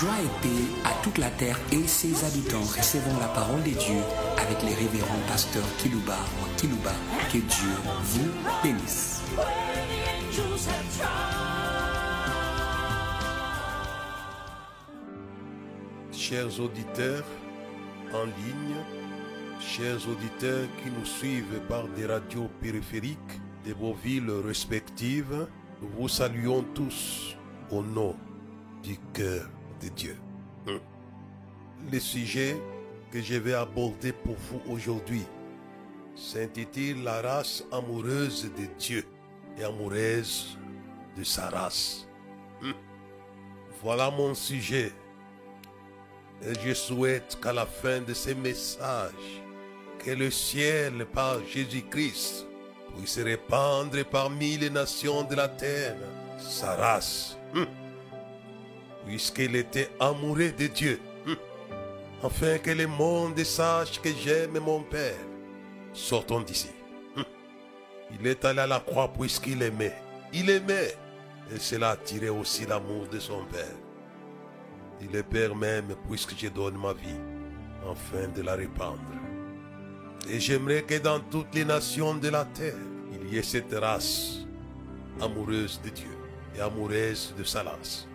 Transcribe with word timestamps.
Joie 0.00 0.10
et 0.24 0.42
paix 0.42 0.64
à 0.84 1.04
toute 1.04 1.18
la 1.18 1.30
terre 1.30 1.56
et 1.70 1.86
ses 1.86 2.24
habitants. 2.24 2.62
Recevons 2.62 3.16
la 3.20 3.28
parole 3.28 3.62
de 3.62 3.70
Dieu 3.70 4.00
avec 4.36 4.60
les 4.62 4.74
révérends 4.74 5.22
pasteurs 5.28 5.62
Kilouba 5.78 6.16
ou 6.42 6.56
Kilouba. 6.56 6.90
Que 7.32 7.38
Dieu 7.38 7.70
vous 8.02 8.28
bénisse. 8.60 9.22
Chers 16.10 16.58
auditeurs 16.58 17.24
en 18.12 18.24
ligne, 18.24 18.76
chers 19.60 20.08
auditeurs 20.08 20.66
qui 20.82 20.90
nous 20.90 21.06
suivent 21.06 21.60
par 21.68 21.86
des 21.86 22.06
radios 22.06 22.50
périphériques 22.60 23.40
de 23.64 23.72
vos 23.72 23.94
villes 23.94 24.32
respectives, 24.44 25.46
nous 25.80 25.88
vous 25.96 26.08
saluons 26.08 26.64
tous 26.74 27.36
au 27.70 27.80
nom 27.84 28.16
du 28.82 28.98
cœur 29.12 29.48
Dieu. 29.88 30.16
Le 31.92 32.00
sujet 32.00 32.56
que 33.10 33.20
je 33.20 33.34
vais 33.34 33.54
aborder 33.54 34.12
pour 34.12 34.36
vous 34.36 34.60
aujourd'hui 34.72 35.24
s'intitule 36.14 37.02
La 37.02 37.20
race 37.20 37.64
amoureuse 37.72 38.50
de 38.56 38.66
Dieu 38.78 39.04
et 39.58 39.64
amoureuse 39.64 40.58
de 41.16 41.24
sa 41.24 41.48
race. 41.50 42.06
Voilà 43.82 44.10
mon 44.10 44.34
sujet. 44.34 44.92
Et 46.42 46.54
je 46.64 46.74
souhaite 46.74 47.38
qu'à 47.42 47.52
la 47.52 47.66
fin 47.66 48.00
de 48.00 48.14
ces 48.14 48.34
messages, 48.34 49.42
que 49.98 50.10
le 50.10 50.30
ciel 50.30 51.06
par 51.06 51.44
Jésus-Christ 51.44 52.46
puisse 52.96 53.18
répandre 53.18 54.04
parmi 54.04 54.56
les 54.56 54.70
nations 54.70 55.22
de 55.24 55.34
la 55.34 55.48
terre 55.48 55.96
sa 56.38 56.74
race. 56.76 57.36
Puisqu'il 59.06 59.56
était 59.56 59.90
amoureux 60.00 60.52
de 60.58 60.66
Dieu. 60.66 61.00
Afin 62.22 62.58
que 62.58 62.70
le 62.70 62.86
monde 62.86 63.38
sache 63.44 64.00
que 64.00 64.10
j'aime 64.10 64.58
mon 64.58 64.82
Père. 64.82 65.14
Sortons 65.92 66.40
d'ici. 66.40 66.70
Il 68.18 68.26
est 68.26 68.44
allé 68.44 68.60
à 68.60 68.66
la 68.66 68.80
croix 68.80 69.12
puisqu'il 69.12 69.62
aimait. 69.62 69.96
Il 70.32 70.50
aimait. 70.50 70.96
Et 71.54 71.58
cela 71.58 71.90
attirait 71.90 72.28
aussi 72.28 72.66
l'amour 72.66 73.06
de 73.08 73.18
son 73.18 73.44
Père. 73.44 73.76
Il 75.00 75.14
est 75.14 75.22
Père 75.22 75.54
même 75.54 75.94
puisque 76.08 76.34
je 76.38 76.48
donne 76.48 76.78
ma 76.78 76.92
vie 76.92 77.20
afin 77.90 78.28
de 78.28 78.42
la 78.42 78.54
répandre. 78.54 79.00
Et 80.28 80.40
j'aimerais 80.40 80.82
que 80.82 80.98
dans 80.98 81.20
toutes 81.20 81.54
les 81.54 81.64
nations 81.64 82.14
de 82.14 82.28
la 82.28 82.46
terre, 82.46 82.74
il 83.12 83.34
y 83.34 83.38
ait 83.38 83.42
cette 83.42 83.74
race 83.74 84.38
amoureuse 85.20 85.80
de 85.84 85.90
Dieu 85.90 86.16
et 86.56 86.60
amoureuse 86.60 87.34
de 87.36 87.44
sa 87.44 87.62
race. 87.62 88.06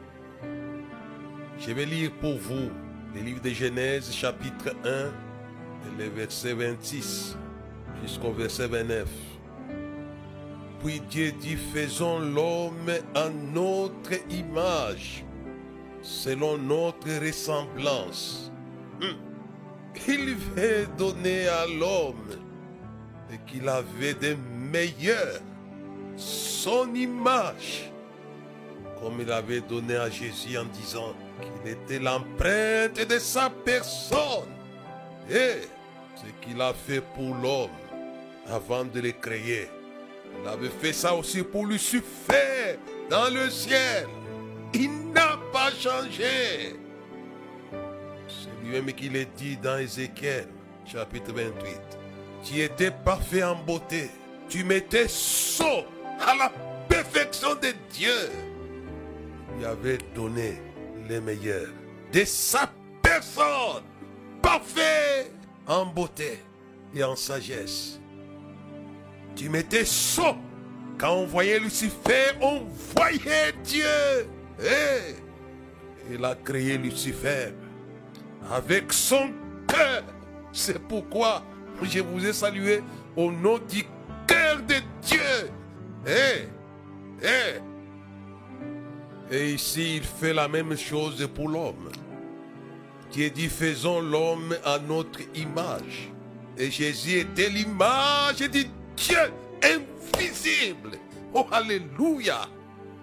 Je 1.59 1.73
vais 1.73 1.85
lire 1.85 2.11
pour 2.21 2.37
vous 2.37 2.71
le 3.13 3.21
livre 3.21 3.41
de 3.41 3.49
Genèse 3.49 4.13
chapitre 4.13 4.73
1, 4.85 4.87
et 4.87 6.01
le 6.03 6.07
verset 6.07 6.53
26 6.53 7.35
jusqu'au 8.01 8.31
verset 8.31 8.67
29. 8.67 9.05
Puis 10.81 11.01
Dieu 11.09 11.33
dit, 11.33 11.57
faisons 11.57 12.19
l'homme 12.19 12.93
à 13.13 13.27
notre 13.29 14.13
image, 14.29 15.25
selon 16.01 16.57
notre 16.57 17.09
ressemblance. 17.25 18.53
Hum. 19.01 19.17
Il 20.07 20.35
veut 20.35 20.87
donner 20.97 21.49
à 21.49 21.65
l'homme 21.67 22.39
et 23.33 23.51
qu'il 23.51 23.67
avait 23.67 24.13
de 24.13 24.37
meilleurs, 24.71 25.41
son 26.15 26.95
image, 26.95 27.91
comme 29.01 29.19
il 29.19 29.29
avait 29.29 29.59
donné 29.59 29.97
à 29.97 30.09
Jésus 30.09 30.57
en 30.57 30.63
disant 30.65 31.13
qu'il 31.41 31.71
était 31.71 31.99
l'empreinte 31.99 33.07
de 33.07 33.19
sa 33.19 33.49
personne. 33.49 34.49
Et 35.29 35.61
ce 36.15 36.45
qu'il 36.45 36.61
a 36.61 36.73
fait 36.73 37.01
pour 37.01 37.35
l'homme 37.35 37.69
avant 38.49 38.85
de 38.85 38.99
le 38.99 39.11
créer, 39.11 39.69
il 40.41 40.47
avait 40.47 40.69
fait 40.69 40.93
ça 40.93 41.13
aussi 41.15 41.43
pour 41.43 41.65
Lucifer 41.65 42.77
dans 43.09 43.29
le 43.33 43.49
ciel. 43.49 44.07
Il 44.73 45.11
n'a 45.11 45.39
pas 45.51 45.71
changé. 45.71 46.75
C'est 48.27 48.63
lui-même 48.63 48.93
qui 48.93 49.09
l'a 49.09 49.25
dit 49.25 49.57
dans 49.57 49.77
Ézéchiel, 49.77 50.47
chapitre 50.85 51.33
28. 51.33 51.79
Tu 52.43 52.61
étais 52.61 52.91
parfait 52.91 53.43
en 53.43 53.55
beauté. 53.55 54.09
Tu 54.47 54.63
m'étais 54.63 55.07
saut 55.07 55.85
à 56.19 56.35
la 56.35 56.51
perfection 56.87 57.55
de 57.55 57.73
Dieu. 57.91 58.29
Il 59.59 59.65
avait 59.65 59.97
donné 60.15 60.61
les 61.09 61.19
meilleurs 61.19 61.67
de 62.13 62.23
sa 62.23 62.71
personne. 63.01 63.83
Parfait 64.41 65.31
en 65.67 65.85
beauté 65.87 66.39
et 66.95 67.03
en 67.03 67.15
sagesse. 67.15 67.99
Tu 69.35 69.49
m'étais 69.49 69.85
saut. 69.85 70.37
Quand 70.97 71.13
on 71.13 71.25
voyait 71.25 71.59
Lucifer, 71.59 72.33
on 72.41 72.61
voyait 72.95 73.53
Dieu. 73.63 74.27
Et 74.61 75.15
il 76.11 76.23
a 76.25 76.35
créé 76.35 76.77
Lucifer 76.77 77.53
avec 78.51 78.91
son 78.91 79.31
cœur. 79.67 80.03
C'est 80.51 80.79
pourquoi 80.79 81.43
je 81.81 81.99
vous 81.99 82.25
ai 82.25 82.33
salué 82.33 82.83
au 83.15 83.31
nom 83.31 83.59
du 83.59 83.83
cœur 84.27 84.57
de 84.63 84.75
Dieu. 85.01 85.49
Et, 86.05 87.25
et, 87.25 87.59
et 89.31 89.53
ici, 89.53 89.97
il 89.97 90.03
fait 90.03 90.33
la 90.33 90.47
même 90.47 90.75
chose 90.75 91.27
pour 91.35 91.49
l'homme. 91.49 91.89
Qui 93.11 93.29
dit, 93.31 93.47
faisons 93.49 94.01
l'homme 94.01 94.55
à 94.65 94.79
notre 94.79 95.19
image. 95.35 96.11
Et 96.57 96.69
Jésus 96.69 97.19
était 97.19 97.49
l'image 97.49 98.39
de 98.39 98.65
Dieu 98.95 99.31
invisible. 99.63 100.91
Oh, 101.33 101.45
alléluia. 101.51 102.41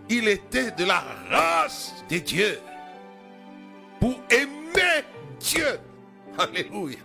Il 0.09 0.29
était 0.29 0.71
de 0.73 0.85
la 0.85 1.03
race 1.31 1.95
de 2.11 2.19
Dieu. 2.19 2.59
Pour 4.01 4.21
aimer 4.31 5.05
Dieu. 5.41 5.79
Alléluia. 6.39 6.99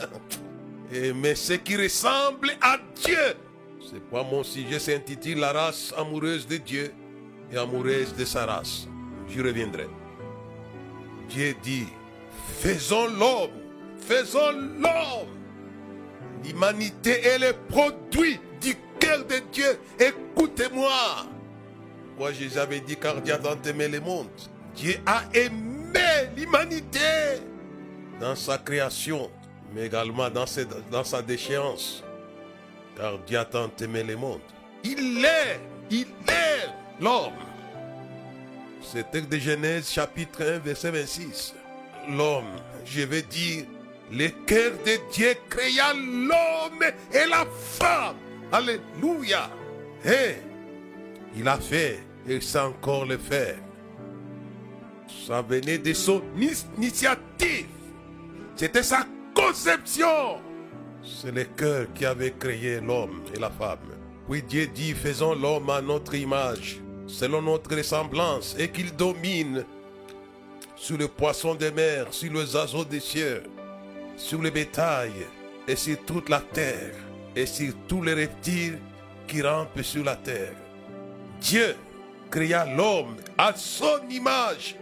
Aimer 0.92 1.36
ce 1.36 1.54
qui 1.54 1.78
ressemble 1.78 2.52
à 2.62 2.78
Dieu. 2.96 3.36
C'est 3.80 4.02
quoi 4.10 4.24
mon 4.24 4.44
sujet? 4.44 4.78
S'intitule 4.78 5.40
La 5.40 5.54
race 5.54 5.94
amoureuse 5.98 6.46
de 6.46 6.58
Dieu 6.58 6.94
et 7.52 7.58
amoureuse 7.58 8.14
de 8.16 8.26
sa 8.26 8.46
race. 8.46 8.88
J'y 9.32 9.42
reviendrai. 9.42 9.88
Dieu 11.30 11.56
dit, 11.64 11.88
faisons 12.60 13.08
l'homme, 13.08 13.52
faisons 13.98 14.52
l'homme. 14.80 15.28
L'humanité 16.44 17.12
est 17.26 17.40
le 17.40 17.54
produit 17.70 18.40
du 18.62 18.76
cœur 19.00 19.24
de 19.26 19.36
Dieu. 19.52 19.80
Écoutez-moi. 20.00 20.92
Moi, 22.18 22.32
Jésus 22.34 22.60
avait 22.60 22.82
dit, 22.82 22.98
car 22.98 23.22
Dieu 23.22 23.34
a 23.34 23.70
aimé 23.70 23.88
le 23.88 24.00
monde. 24.02 24.28
Dieu 24.76 24.96
a 25.06 25.24
aimé 25.34 26.30
l'humanité 26.36 27.00
dans 28.20 28.36
sa 28.36 28.58
création, 28.58 29.30
mais 29.74 29.86
également 29.88 30.30
dans, 30.30 30.46
ses- 30.46 30.68
dans 30.92 31.04
sa 31.04 31.22
déchéance. 31.22 32.04
Car 32.98 33.18
Dieu 33.20 33.40
a 33.40 33.46
tant 33.46 33.70
aimé 33.82 34.04
le 34.04 34.16
monde. 34.18 34.42
Il 34.84 35.24
est, 35.24 35.60
il 35.90 36.08
est 36.28 36.68
l'homme. 37.00 37.34
C'est 38.82 39.10
texte 39.12 39.32
de 39.32 39.38
Genèse 39.38 39.90
chapitre 39.90 40.44
1 40.44 40.60
verset 40.60 40.92
26. 40.92 41.56
L'homme, 42.10 42.50
je 42.84 43.02
vais 43.02 43.22
dire, 43.22 43.66
le 44.12 44.28
cœur 44.46 44.72
de 44.86 45.14
Dieu 45.14 45.36
créa 45.50 45.94
l'homme 45.94 46.84
et 47.14 47.30
la 47.30 47.46
femme. 47.56 48.18
Alléluia. 48.52 49.50
Et 50.04 50.36
il 51.38 51.48
a 51.48 51.58
fait 51.58 52.00
et 52.28 52.42
sait 52.42 52.60
encore 52.60 53.06
le 53.06 53.18
faire. 53.18 53.56
Ça 55.28 55.42
venait 55.42 55.78
de 55.78 55.94
son 55.94 56.22
initiative. 56.78 57.68
C'était 58.56 58.84
sa 58.84 59.06
conception. 59.34 60.40
C'est 61.04 61.32
le 61.32 61.46
cœur 61.46 61.88
qui 61.94 62.06
avait 62.06 62.32
créé 62.32 62.82
l'homme 62.82 63.22
et 63.34 63.40
la 63.40 63.50
femme. 63.50 63.80
Puis 64.30 64.44
Dieu 64.44 64.68
dit, 64.68 64.94
faisons 64.94 65.36
l'homme 65.36 65.70
à 65.70 65.82
notre 65.82 66.16
image, 66.16 66.81
selon 67.08 67.42
notre 67.42 67.76
ressemblance, 67.76 68.56
et 68.58 68.70
qu'il 68.70 68.96
domine 68.96 69.66
sur 70.76 70.98
les 70.98 71.08
poissons 71.08 71.56
des 71.56 71.72
mers, 71.72 72.12
sur 72.12 72.34
les 72.34 72.56
oiseaux 72.56 72.86
des 72.86 73.00
cieux, 73.00 73.44
sur 74.18 74.42
le 74.42 74.50
bétail, 74.50 75.12
et 75.68 75.76
sur 75.76 75.98
toute 76.06 76.30
la 76.30 76.40
terre, 76.40 76.96
et 77.36 77.46
sur 77.46 77.74
tous 77.88 78.02
les 78.02 78.14
reptiles 78.14 78.80
qui 79.28 79.42
rampent 79.42 79.82
sur 79.82 80.04
la 80.04 80.16
terre. 80.16 80.54
Dieu 81.40 81.76
créa 82.30 82.66
l'homme 82.66 83.16
à 83.38 83.54
son 83.56 84.08
image. 84.10 84.76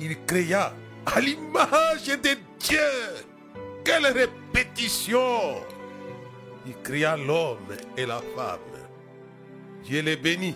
Il 0.00 0.24
créa 0.24 0.72
à 1.06 1.20
l'image 1.20 2.06
de 2.06 2.36
Dieu. 2.58 2.78
Quelle 3.84 4.06
répétition 4.06 5.62
Il 6.66 6.74
créa 6.82 7.16
l'homme 7.16 7.76
et 7.96 8.06
la 8.06 8.20
femme. 8.34 8.58
Dieu 9.84 10.02
les 10.02 10.16
bénit. 10.16 10.54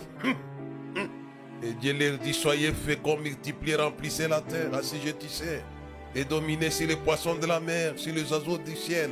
Et 1.61 1.73
Dieu 1.73 1.93
leur 1.93 2.17
dit, 2.17 2.33
soyez 2.33 2.71
féconds, 2.71 3.17
multipliez, 3.17 3.75
remplissez 3.75 4.27
la 4.27 4.41
terre, 4.41 4.73
assujettissez. 4.73 5.61
et 6.15 6.25
dominer 6.25 6.71
sur 6.71 6.87
les 6.87 6.95
poissons 6.95 7.35
de 7.35 7.45
la 7.45 7.59
mer, 7.59 7.93
sur 7.95 8.13
les 8.13 8.31
oiseaux 8.31 8.57
du 8.57 8.75
ciel 8.75 9.11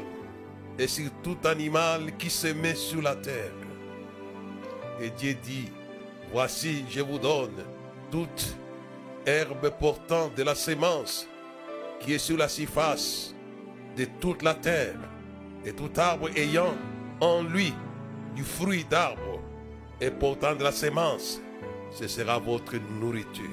et 0.80 0.88
sur 0.88 1.10
tout 1.24 1.38
animal 1.44 2.16
qui 2.18 2.30
se 2.30 2.48
met 2.48 2.76
sur 2.76 3.02
la 3.02 3.16
terre. 3.16 3.54
Et 5.00 5.10
Dieu 5.12 5.36
dit, 5.36 5.70
voici, 6.32 6.86
je 6.90 7.02
vous 7.02 7.20
donne 7.20 7.64
toute 8.12 8.56
herbe 9.26 9.70
portant 9.80 10.32
de 10.36 10.44
la 10.44 10.56
sémence 10.56 11.28
qui 12.00 12.14
est 12.14 12.20
sur 12.20 12.38
la 12.38 12.48
surface 12.48 13.34
de 13.96 14.06
toute 14.20 14.44
la 14.44 14.54
terre, 14.54 14.96
et 15.66 15.74
tout 15.74 15.90
arbre 15.98 16.30
ayant 16.36 16.76
en 17.20 17.42
lui 17.42 17.74
du 18.36 18.44
fruit 18.44 18.86
d'arbre 18.88 19.42
et 20.00 20.12
portant 20.12 20.56
de 20.56 20.64
la 20.64 20.72
sémence, 20.72 21.42
ce 21.98 22.08
sera 22.08 22.38
votre 22.38 22.76
nourriture. 23.00 23.50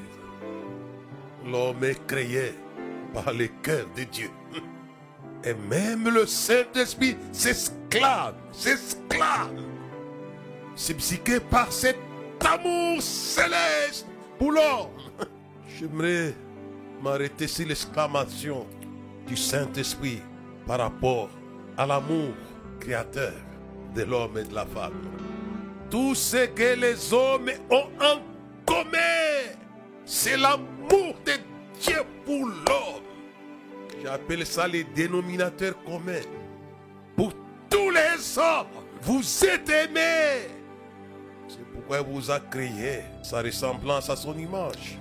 L'homme 1.46 1.82
est 1.84 2.06
créé 2.06 2.52
par 3.14 3.32
le 3.32 3.46
cœur 3.62 3.86
de 3.96 4.04
Dieu. 4.04 4.30
Et 5.44 5.54
même 5.54 6.10
le 6.10 6.26
Saint-Esprit 6.26 7.16
s'esclave, 7.32 8.34
s'esclave. 8.52 9.54
Psyché 10.76 11.40
par 11.40 11.72
cet 11.72 11.96
amour 12.44 13.00
céleste 13.00 14.06
pour 14.38 14.52
l'homme. 14.52 14.90
J'aimerais 15.78 16.34
m'arrêter 17.02 17.46
sur 17.46 17.66
l'exclamation 17.66 18.66
du 19.26 19.36
Saint-Esprit 19.36 20.20
par 20.66 20.80
rapport 20.80 21.30
à 21.78 21.86
l'amour 21.86 22.34
créateur 22.78 23.32
de 23.94 24.02
l'homme 24.02 24.36
et 24.36 24.44
de 24.44 24.54
la 24.54 24.66
femme. 24.66 25.00
Tout 25.90 26.14
ce 26.14 26.46
que 26.46 26.78
les 26.78 27.12
hommes 27.12 27.50
ont 27.70 27.88
en 28.02 28.33
commun, 28.66 29.56
c'est 30.04 30.36
l'amour 30.36 31.14
de 31.24 31.32
Dieu 31.80 32.02
pour 32.24 32.46
l'homme. 32.46 33.04
J'appelle 34.02 34.46
ça 34.46 34.68
les 34.68 34.84
dénominateurs 34.84 35.82
communs. 35.84 36.20
Pour 37.16 37.32
tous 37.70 37.90
les 37.90 38.38
hommes, 38.38 38.66
vous 39.02 39.22
êtes 39.44 39.68
aimés. 39.68 40.48
C'est 41.48 41.64
pourquoi 41.72 41.98
il 42.00 42.06
vous 42.06 42.30
a 42.30 42.40
créé 42.40 43.00
sa 43.22 43.40
ressemblance 43.40 44.10
à 44.10 44.16
son 44.16 44.36
image. 44.36 44.98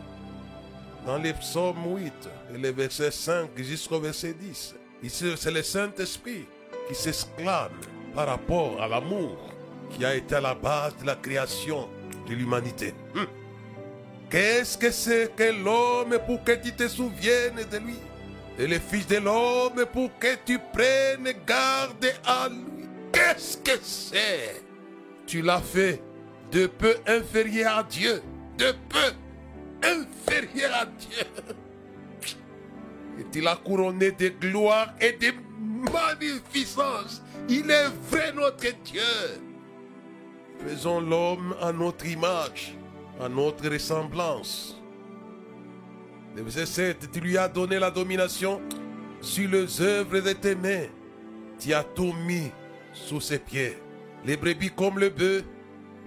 Dans 1.06 1.18
les 1.18 1.33
psaumes 1.33 1.83
8, 1.86 2.13
et 2.54 2.57
les 2.57 2.71
versets 2.71 3.12
5 3.12 3.50
jusqu'au 3.57 4.00
verset 4.00 4.33
10, 4.33 4.75
ici 5.04 5.33
c'est 5.36 5.51
le 5.51 5.63
Saint-Esprit 5.63 6.45
qui 6.88 6.95
s'exclame 6.95 7.71
par 8.16 8.27
rapport 8.27 8.81
à 8.81 8.88
l'amour 8.88 9.38
qui 9.92 10.06
a 10.06 10.16
été 10.16 10.36
à 10.36 10.42
la 10.42 10.56
base 10.56 10.95
de 10.98 11.06
la 11.06 11.16
création 11.16 11.89
de 12.27 12.33
l'humanité. 12.33 12.94
Hum. 13.16 13.27
Qu'est-ce 14.33 14.80
que 14.80 14.89
c'est 14.89 15.35
que 15.35 15.44
l'homme 15.63 16.18
pour 16.25 16.44
que 16.44 16.53
tu 16.53 16.71
te 16.71 16.88
souviennes 16.88 17.63
de 17.71 17.77
lui 17.77 18.00
Et 18.57 18.65
le 18.65 18.80
Fils 18.80 19.06
de 19.06 19.18
l'homme 19.18 19.85
pour 19.94 20.09
que 20.18 20.35
tu 20.44 20.57
prennes 20.57 21.31
garde 21.45 22.07
à 22.25 22.50
lui 22.50 22.88
Qu'est-ce 23.12 23.57
que 23.57 23.77
c'est 23.83 24.63
Tu 25.27 25.44
l'as 25.44 25.62
fait 25.62 26.01
de 26.51 26.65
peu 26.65 26.95
inférieur 27.06 27.77
à 27.77 27.83
Dieu. 27.83 28.24
De 28.57 28.74
peu 28.89 29.88
inférieur 29.88 30.71
à 30.81 30.85
Dieu. 30.88 31.27
Et 33.19 33.25
tu 33.31 33.39
l'as 33.39 33.57
couronné 33.57 34.13
de 34.13 34.30
gloire 34.30 34.95
et 35.00 35.12
de 35.12 35.31
magnificence. 35.91 37.21
Il 37.47 37.69
est 37.69 37.89
vrai 38.09 38.33
notre 38.33 38.74
Dieu. 38.83 39.03
Faisons 40.68 41.01
l'homme 41.01 41.56
à 41.62 41.71
notre 41.71 42.07
image, 42.07 42.74
à 43.19 43.30
notre 43.30 43.69
ressemblance. 43.69 44.80
Le 46.36 46.42
verset 46.42 46.65
7, 46.65 47.12
tu 47.12 47.19
lui 47.19 47.38
as 47.38 47.48
donné 47.48 47.77
la 47.80 47.92
domination 47.92 48.62
sur 49.21 49.50
les 49.50 49.81
œuvres 49.81 50.19
de 50.19 50.33
tes 50.33 50.56
mains. 50.56 50.88
Tu 51.60 51.74
as 51.74 51.83
tout 51.83 52.13
mis 52.25 52.51
sous 52.92 53.21
ses 53.21 53.39
pieds. 53.39 53.77
Les 54.25 54.38
brebis 54.38 54.71
comme 54.71 55.00
le 55.00 55.10
bœuf, 55.10 55.44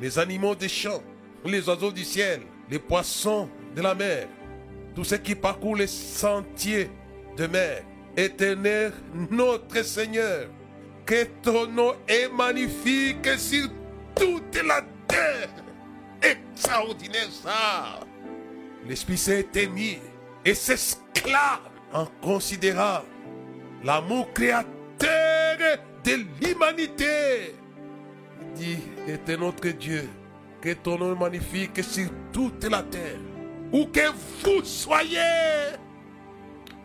les 0.01 0.19
animaux 0.19 0.55
des 0.55 0.69
champs, 0.69 1.03
les 1.45 1.69
oiseaux 1.69 1.93
du 1.93 2.05
ciel, 2.05 2.43
les 2.71 2.79
poissons 2.79 3.49
de 3.75 3.83
la 3.83 3.95
mer, 3.95 4.29
tous 4.95 5.05
ceux 5.05 5.19
qui 5.19 5.35
parcourent 5.35 5.77
les 5.77 5.87
sentiers 5.87 6.91
de 7.37 7.47
mer. 7.47 7.85
Éternel 8.17 8.93
notre 9.31 9.85
Seigneur, 9.85 10.49
que 11.05 11.25
ton 11.43 11.67
nom 11.67 11.95
est 12.09 12.29
magnifique 12.29 13.29
sur 13.39 13.69
toute 14.15 14.63
la 14.67 14.81
terre. 15.07 15.66
Extraordinaire 16.23 17.31
ça. 17.31 18.01
L'Esprit 18.87 19.19
s'est 19.19 19.49
émis 19.55 19.99
et 20.45 20.55
s'esclave 20.55 21.61
en 21.93 22.07
considérant 22.23 23.03
l'amour 23.83 24.33
créateur 24.33 24.67
de 26.05 26.13
l'humanité. 26.41 27.55
Il 28.41 28.53
dit, 28.55 28.79
était 29.09 29.37
notre 29.37 29.69
Dieu, 29.69 30.09
que 30.61 30.73
ton 30.73 30.99
nom 30.99 31.13
est 31.15 31.19
magnifique 31.19 31.83
sur 31.83 32.09
toute 32.33 32.65
la 32.65 32.83
terre. 32.83 33.19
Où 33.73 33.87
que 33.87 34.09
vous 34.45 34.65
soyez, 34.65 35.77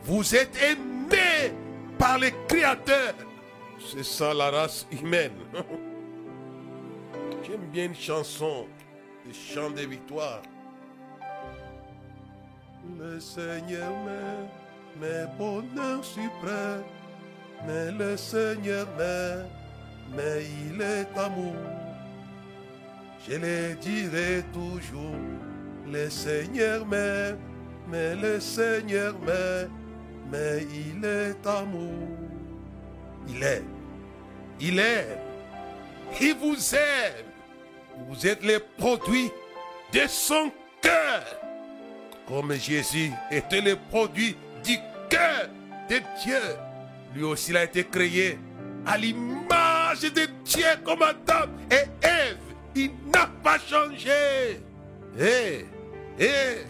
vous 0.04 0.36
êtes 0.36 0.58
aimés 0.62 1.54
par 1.98 2.18
le 2.18 2.30
Créateur. 2.48 3.14
C'est 3.80 4.04
ça 4.04 4.34
la 4.34 4.50
race 4.50 4.88
humaine. 4.92 5.38
J'aime 7.44 7.68
bien 7.72 7.86
une 7.86 7.96
chanson, 7.96 8.68
chant 9.34 9.70
de 9.72 9.82
victoire. 9.82 10.42
Le 13.00 13.20
Seigneur 13.20 13.92
m'aime, 14.06 14.48
mais 15.00 15.26
bonheur 15.38 16.04
suprême. 16.04 16.84
Mais 17.66 17.92
le 17.92 18.18
Seigneur 18.18 18.88
m'aime, 18.98 19.46
mais 20.16 20.44
il 20.70 20.82
est 20.82 21.08
amour. 21.18 21.56
Je 23.28 23.36
le 23.36 23.76
dirai 23.76 24.44
toujours, 24.52 25.16
le 25.88 26.10
Seigneur 26.10 26.86
m'aime, 26.88 27.38
mais 27.88 28.16
le 28.16 28.40
Seigneur 28.40 29.14
m'aime, 29.20 29.70
mais 30.32 30.66
il 30.74 31.06
est 31.06 31.46
amour. 31.46 32.08
Il 33.28 33.44
est, 33.44 33.64
il 34.60 34.80
est, 34.80 35.20
il 36.20 36.36
vous 36.36 36.76
aime. 36.76 37.31
Vous 38.08 38.28
êtes 38.28 38.44
les 38.44 38.60
produits 38.60 39.32
de 39.94 40.02
son 40.08 40.52
cœur. 40.82 41.24
Comme 42.28 42.54
Jésus 42.54 43.12
était 43.30 43.62
le 43.62 43.76
produit 43.76 44.36
du 44.64 44.78
cœur 45.10 45.50
de 45.90 45.98
Dieu. 46.24 46.42
Lui 47.14 47.24
aussi 47.24 47.52
il 47.52 47.58
a 47.58 47.64
été 47.64 47.84
créé 47.84 48.38
à 48.86 48.98
l'image 48.98 50.02
de 50.02 50.28
Dieu 50.46 50.66
comme 50.84 51.02
Adam 51.02 51.52
et 51.70 52.06
Ève. 52.06 52.38
Il 52.76 52.92
n'a 53.14 53.30
pas 53.44 53.58
changé. 53.60 54.60
Eh, 55.20 55.66
eh, 56.20 56.66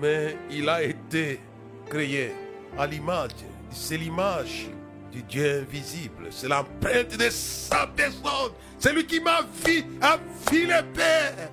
mais 0.00 0.36
il 0.50 0.68
a 0.68 0.82
été 0.82 1.40
créé 1.88 2.32
à 2.76 2.86
l'image. 2.86 3.30
C'est 3.70 3.96
l'image 3.96 4.66
du 5.14 5.22
Dieu 5.22 5.60
invisible. 5.60 6.26
C'est 6.30 6.48
l'empreinte 6.48 7.16
de 7.16 7.30
sa 7.30 7.86
personne. 7.86 8.52
C'est 8.78 8.92
lui 8.92 9.06
qui 9.06 9.20
m'a 9.20 9.42
vu 9.64 9.84
à 10.00 10.18
vie 10.50 10.66
le 10.66 10.82
Père. 10.92 11.50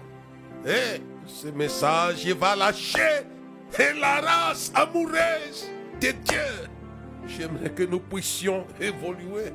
Et 0.66 1.02
ce 1.28 1.48
message 1.48 2.26
il 2.26 2.34
va 2.34 2.56
lâcher 2.56 3.24
et 3.78 4.00
la 4.00 4.22
race 4.22 4.72
amoureuse 4.74 5.70
de 6.02 6.12
Dieu. 6.12 6.70
J'aimerais 7.28 7.70
que 7.70 7.84
nous 7.84 8.00
puissions 8.00 8.66
évoluer. 8.80 9.52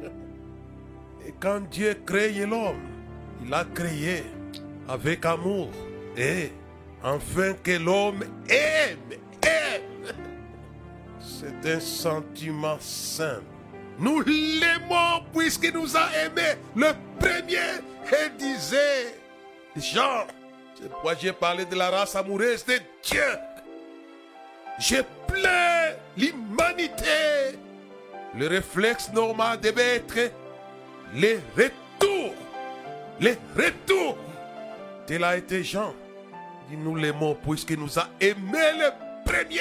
Et 1.27 1.35
quand 1.41 1.61
Dieu 1.69 1.97
crée 2.07 2.47
l'homme, 2.47 2.81
il 3.45 3.53
a 3.53 3.65
créé 3.65 4.23
avec 4.89 5.25
amour. 5.25 5.71
Et 6.17 6.53
enfin 7.03 7.55
que 7.63 7.73
l'homme 7.73 8.23
aime, 8.49 9.19
aime. 9.43 10.15
C'est 11.21 11.75
un 11.75 11.81
sentiment 11.81 12.79
simple. 12.79 13.56
Nous 13.99 14.21
l'aimons 14.21 15.23
puisqu'il 15.35 15.73
nous 15.73 15.97
a 15.97 16.09
aimés. 16.25 16.57
Le 16.75 16.93
premier, 17.19 17.81
et 18.13 18.31
disait, 18.39 19.15
Jean, 19.77 20.27
c'est 20.75 20.89
pourquoi 20.89 21.15
j'ai 21.15 21.33
parlé 21.33 21.65
de 21.65 21.75
la 21.75 21.91
race 21.91 22.15
amoureuse 22.15 22.65
de 22.65 22.79
Dieu. 23.03 23.23
J'ai 24.79 25.03
plaint 25.27 25.97
l'humanité. 26.17 27.59
Le 28.35 28.47
réflexe 28.47 29.11
normal 29.13 29.59
devait 29.61 29.97
être 29.97 30.31
les 31.15 31.41
retours. 31.57 32.35
Les 33.19 33.39
retours. 33.57 34.19
Tel 35.07 35.25
a 35.25 35.37
été 35.37 35.65
Jean. 35.65 35.95
Dit 36.69 36.77
nous 36.77 36.97
l'aimons 36.97 37.35
puisqu'il 37.35 37.79
nous 37.79 37.99
a 37.99 38.09
aimés 38.21 38.73
le 38.79 38.91
premier. 39.25 39.61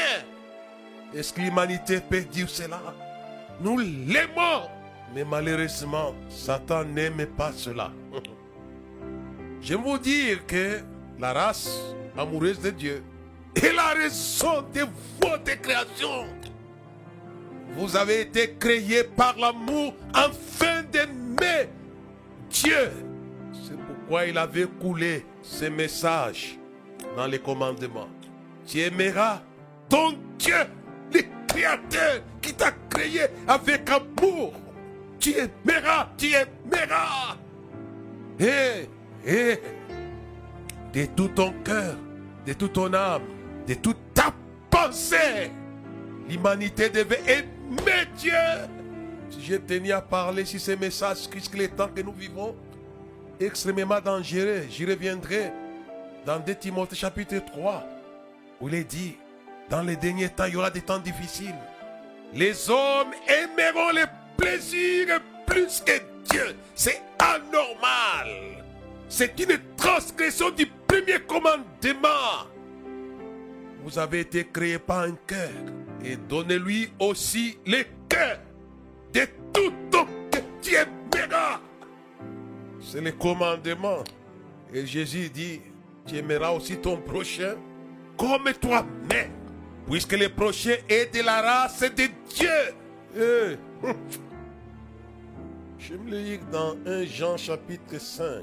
Est-ce 1.13 1.31
que 1.31 1.39
l'humanité 1.39 2.01
peut 2.01 2.21
dire 2.21 2.49
cela? 2.49 2.81
Nous 3.61 3.77
l'aimons. 3.77 4.69
Mais 5.13 5.23
malheureusement, 5.23 6.13
Satan 6.29 6.83
n'aime 6.85 7.25
pas 7.37 7.51
cela. 7.53 7.91
J'aime 9.61 9.81
vous 9.81 9.97
dire 9.97 10.45
que 10.45 10.81
la 11.19 11.33
race 11.33 11.79
amoureuse 12.17 12.59
de 12.59 12.69
Dieu 12.69 13.03
est 13.55 13.73
la 13.73 13.93
raison 13.93 14.61
de 14.73 14.81
votre 15.21 15.61
création. 15.61 16.25
Vous 17.77 17.95
avez 17.95 18.21
été 18.21 18.55
créés 18.59 19.03
par 19.03 19.37
l'amour 19.37 19.93
afin 20.13 20.83
d'aimer 20.83 21.69
Dieu. 22.49 22.91
C'est 23.53 23.77
pourquoi 23.77 24.25
il 24.25 24.37
avait 24.37 24.67
coulé 24.79 25.25
ce 25.41 25.65
message 25.65 26.57
dans 27.15 27.27
les 27.27 27.39
commandements. 27.39 28.09
Tu 28.67 28.79
aimeras 28.79 29.41
ton 29.89 30.13
Dieu, 30.37 30.55
Qui 32.41 32.53
t'a 32.53 32.71
créé 32.89 33.21
avec 33.47 33.89
amour. 33.89 34.53
Tu 35.19 35.33
aimeras, 35.33 36.09
tu 36.17 36.27
aimeras. 36.33 37.37
Et, 38.39 38.89
et, 39.25 39.59
de 40.93 41.05
tout 41.15 41.29
ton 41.29 41.53
cœur, 41.63 41.95
de 42.45 42.53
toute 42.53 42.73
ton 42.73 42.93
âme, 42.93 43.23
de 43.67 43.73
toute 43.75 43.97
ta 44.13 44.33
pensée, 44.69 45.51
l'humanité 46.29 46.89
devait 46.89 47.21
aimer 47.27 48.05
Dieu. 48.17 48.33
Si 49.29 49.43
je 49.43 49.55
tenais 49.55 49.91
à 49.91 50.01
parler 50.01 50.45
sur 50.45 50.59
ces 50.59 50.75
messages, 50.75 51.27
puisque 51.29 51.55
les 51.55 51.69
temps 51.69 51.89
que 51.93 52.01
nous 52.01 52.11
vivons, 52.11 52.55
extrêmement 53.39 54.01
dangereux, 54.01 54.63
j'y 54.69 54.85
reviendrai 54.85 55.51
dans 56.25 56.39
2 56.39 56.55
Timothée 56.55 56.95
chapitre 56.95 57.37
3, 57.37 57.83
où 58.61 58.67
il 58.67 58.75
est 58.75 58.83
dit, 58.83 59.15
dans 59.69 59.81
les 59.81 59.95
derniers 59.95 60.29
temps, 60.29 60.45
il 60.45 60.53
y 60.53 60.57
aura 60.57 60.69
des 60.69 60.81
temps 60.81 60.99
difficiles. 60.99 61.55
Les 62.33 62.69
hommes 62.69 63.13
aimeront 63.27 63.91
les 63.91 64.05
plaisirs 64.37 65.19
plus 65.45 65.81
que 65.85 65.93
Dieu. 66.29 66.55
C'est 66.75 67.01
anormal. 67.19 68.63
C'est 69.07 69.39
une 69.39 69.57
transgression 69.77 70.49
du 70.51 70.65
premier 70.65 71.19
commandement. 71.25 72.47
Vous 73.83 73.97
avez 73.97 74.21
été 74.21 74.45
créé 74.45 74.79
par 74.79 75.01
un 75.01 75.15
cœur. 75.27 75.49
Et 76.03 76.17
donnez-lui 76.17 76.91
aussi 76.99 77.57
le 77.65 77.83
cœur 78.09 78.39
de 79.13 79.21
tout 79.53 79.73
homme 79.97 80.07
que 80.31 80.39
tu 80.61 80.75
aimeras. 80.75 81.59
C'est 82.81 83.01
le 83.01 83.11
commandement. 83.11 84.03
Et 84.73 84.85
Jésus 84.85 85.29
dit, 85.29 85.61
tu 86.05 86.17
aimeras 86.17 86.51
aussi 86.51 86.77
ton 86.77 86.97
prochain 86.97 87.55
comme 88.17 88.51
toi-même. 88.59 89.44
Puisque 89.89 90.13
le 90.13 90.29
prochain 90.29 90.75
est 90.89 91.13
de 91.13 91.21
la 91.21 91.41
race 91.41 91.81
de 91.81 92.07
Dieu. 92.33 92.49
Eh. 93.15 93.57
Je 95.77 95.93
me 95.93 96.09
lire 96.09 96.39
dans 96.51 96.75
1 96.87 97.05
Jean 97.05 97.37
chapitre 97.37 97.99
5 97.99 98.41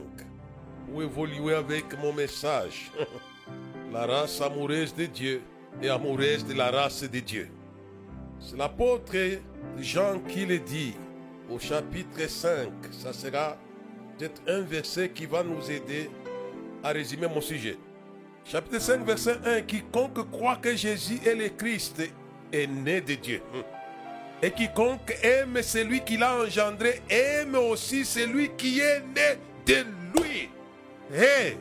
pour 0.86 1.02
évoluer 1.02 1.54
avec 1.54 1.98
mon 2.00 2.12
message. 2.12 2.92
la 3.92 4.06
race 4.06 4.40
amoureuse 4.40 4.94
de 4.94 5.06
Dieu 5.06 5.42
et 5.82 5.88
amoureuse 5.88 6.46
de 6.46 6.54
la 6.54 6.70
race 6.70 7.02
de 7.02 7.18
Dieu. 7.18 7.48
C'est 8.38 8.56
l'apôtre 8.56 9.16
Jean 9.78 10.20
qui 10.20 10.46
le 10.46 10.60
dit 10.60 10.94
au 11.50 11.58
chapitre 11.58 12.28
5. 12.28 12.68
Ça 12.92 13.12
sera 13.12 13.56
peut-être 14.16 14.40
un 14.46 14.60
verset 14.60 15.10
qui 15.10 15.26
va 15.26 15.42
nous 15.42 15.68
aider 15.68 16.08
à 16.84 16.90
résumer 16.90 17.26
mon 17.26 17.40
sujet. 17.40 17.76
Chapitre 18.44 18.80
5, 18.80 19.04
verset 19.04 19.36
1. 19.44 19.62
Quiconque 19.62 20.30
croit 20.30 20.56
que 20.56 20.74
Jésus 20.74 21.18
est 21.24 21.34
le 21.34 21.48
Christ 21.48 22.02
est 22.52 22.66
né 22.66 23.00
de 23.00 23.14
Dieu. 23.14 23.40
Et 24.42 24.50
quiconque 24.50 25.16
aime 25.22 25.62
celui 25.62 26.00
qui 26.00 26.16
l'a 26.16 26.36
engendré 26.42 27.00
aime 27.08 27.54
aussi 27.54 28.04
celui 28.04 28.50
qui 28.56 28.80
est 28.80 29.00
né 29.00 29.38
de 29.64 29.84
lui. 30.14 30.50
Hé, 31.14 31.56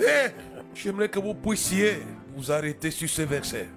hé, 0.00 0.30
j'aimerais 0.74 1.08
que 1.08 1.18
vous 1.18 1.34
puissiez 1.34 1.98
vous 2.34 2.50
arrêter 2.50 2.90
sur 2.90 3.08
ce 3.08 3.22
verset. 3.22 3.68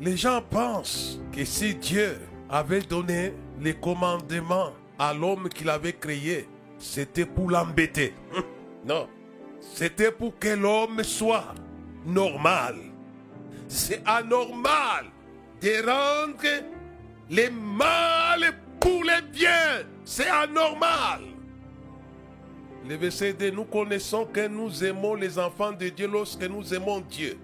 Les 0.00 0.16
gens 0.16 0.42
pensent 0.42 1.18
que 1.32 1.44
si 1.44 1.74
Dieu 1.74 2.18
avait 2.50 2.82
donné 2.82 3.32
les 3.60 3.74
commandements 3.74 4.72
à 4.98 5.14
l'homme 5.14 5.48
qu'il 5.48 5.70
avait 5.70 5.94
créé, 5.94 6.46
c'était 6.78 7.24
pour 7.24 7.50
l'embêter. 7.50 8.12
Non. 8.86 9.08
C'était 9.74 10.10
pour 10.12 10.38
que 10.38 10.48
l'homme 10.48 11.02
soit 11.02 11.54
normal. 12.04 12.76
C'est 13.68 14.02
anormal 14.06 15.06
de 15.60 15.86
rendre 15.86 16.64
les 17.28 17.50
mal 17.50 18.52
pour 18.80 19.04
les 19.04 19.22
biens. 19.32 19.82
C'est 20.04 20.28
anormal. 20.28 21.22
Le 22.88 22.94
verset 22.96 23.32
2, 23.32 23.50
nous 23.50 23.64
connaissons 23.64 24.24
que 24.26 24.46
nous 24.46 24.84
aimons 24.84 25.14
les 25.16 25.38
enfants 25.38 25.72
de 25.72 25.88
Dieu 25.88 26.06
lorsque 26.06 26.44
nous 26.44 26.72
aimons 26.72 27.00
Dieu 27.00 27.36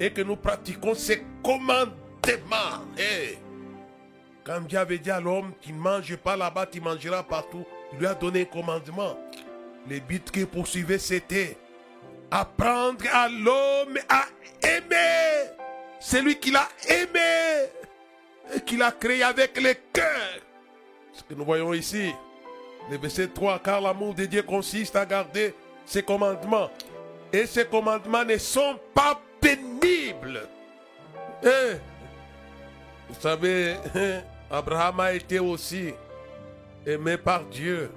et 0.00 0.10
que 0.10 0.22
nous 0.22 0.36
pratiquons 0.36 0.94
ses 0.94 1.22
commandements. 1.44 2.82
Eh, 2.98 3.36
Quand 4.44 4.62
Dieu 4.62 4.78
avait 4.78 4.98
dit 4.98 5.10
à 5.10 5.20
l'homme, 5.20 5.52
tu 5.60 5.72
ne 5.72 5.78
manges 5.78 6.16
pas 6.16 6.36
là-bas, 6.36 6.66
tu 6.66 6.80
mangeras 6.80 7.22
partout, 7.22 7.64
il 7.92 7.98
lui 7.98 8.06
a 8.06 8.14
donné 8.14 8.42
un 8.42 8.44
commandement. 8.46 9.18
Le 9.88 9.98
but 10.00 10.30
qu'il 10.30 10.46
poursuivait, 10.46 10.98
c'était 10.98 11.56
apprendre 12.30 13.04
à 13.12 13.28
l'homme 13.28 13.98
à 14.08 14.24
aimer 14.66 15.50
celui 16.00 16.38
qu'il 16.38 16.56
a 16.56 16.68
aimé 16.88 17.68
et 18.54 18.60
qu'il 18.60 18.82
a 18.82 18.90
créé 18.92 19.22
avec 19.22 19.60
le 19.60 19.74
cœur. 19.92 20.38
Ce 21.12 21.22
que 21.22 21.34
nous 21.34 21.44
voyons 21.44 21.74
ici, 21.74 22.12
le 22.90 22.96
verset 22.96 23.28
3, 23.28 23.58
car 23.58 23.80
l'amour 23.80 24.14
de 24.14 24.24
Dieu 24.24 24.42
consiste 24.42 24.96
à 24.96 25.04
garder 25.04 25.54
ses 25.84 26.02
commandements. 26.02 26.70
Et 27.32 27.46
ces 27.46 27.64
commandements 27.64 28.24
ne 28.24 28.36
sont 28.38 28.78
pas 28.94 29.20
pénibles. 29.40 30.48
Eh, 31.42 31.74
vous 33.08 33.20
savez, 33.20 33.76
Abraham 34.50 35.00
a 35.00 35.12
été 35.12 35.38
aussi 35.38 35.92
aimé 36.86 37.16
par 37.16 37.44
Dieu. 37.44 37.90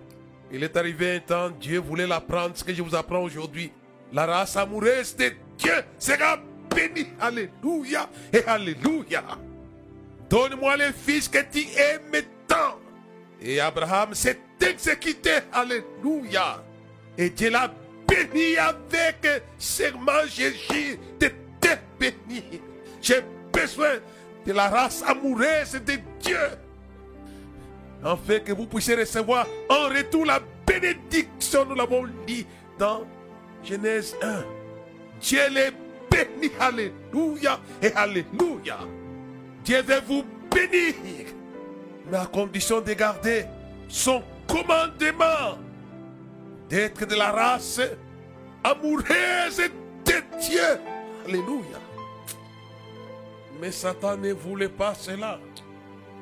Il 0.51 0.63
est 0.63 0.77
arrivé 0.77 1.15
un 1.15 1.19
temps, 1.19 1.49
Dieu 1.49 1.79
voulait 1.79 2.07
l'apprendre, 2.07 2.55
ce 2.55 2.63
que 2.63 2.73
je 2.73 2.81
vous 2.81 2.95
apprends 2.95 3.23
aujourd'hui. 3.23 3.71
La 4.13 4.25
race 4.25 4.55
amoureuse 4.55 5.15
de 5.15 5.31
Dieu 5.57 5.73
sera 5.97 6.39
bénie. 6.73 7.07
Alléluia 7.19 8.09
et 8.31 8.43
Alléluia. 8.45 9.23
Donne-moi 10.29 10.77
le 10.77 10.91
fils 10.91 11.27
que 11.27 11.39
tu 11.51 11.65
aimes 11.77 12.23
tant. 12.47 12.79
Et 13.41 13.59
Abraham 13.59 14.13
s'est 14.13 14.39
exécuté. 14.61 15.31
Alléluia. 15.51 16.63
Et 17.17 17.29
Dieu 17.29 17.49
l'a 17.49 17.73
béni 18.07 18.57
avec 18.57 19.43
serment 19.57 20.25
Jésus 20.27 20.99
de 21.19 21.31
te 21.59 21.69
bénir. 21.99 22.43
J'ai 23.01 23.23
besoin 23.51 23.95
de 24.45 24.53
la 24.53 24.69
race 24.69 25.03
amoureuse 25.05 25.73
de 25.73 25.99
Dieu. 26.19 26.37
Fait 28.13 28.43
que 28.43 28.51
vous 28.51 28.67
puissiez 28.67 28.95
recevoir 28.95 29.47
en 29.67 29.89
retour 29.89 30.25
la 30.25 30.39
bénédiction. 30.67 31.65
Nous 31.65 31.73
l'avons 31.73 32.05
dit 32.27 32.45
dans 32.77 33.01
Genèse 33.63 34.15
1. 34.21 34.43
Dieu 35.19 35.39
les 35.51 35.71
bénit. 36.11 36.53
Alléluia 36.59 37.59
et 37.81 37.91
Alléluia. 37.93 38.77
Dieu 39.63 39.81
veut 39.81 40.01
vous 40.05 40.23
bénir. 40.53 41.25
Mais 42.11 42.17
à 42.17 42.27
condition 42.27 42.79
de 42.79 42.93
garder 42.93 43.45
son 43.87 44.21
commandement. 44.47 45.57
D'être 46.69 47.07
de 47.07 47.15
la 47.15 47.31
race 47.31 47.81
amoureuse 48.63 49.57
de 50.05 50.13
Dieu. 50.39 50.79
Alléluia. 51.25 51.79
Mais 53.59 53.71
Satan 53.71 54.17
ne 54.17 54.31
voulait 54.31 54.69
pas 54.69 54.93
cela. 54.93 55.39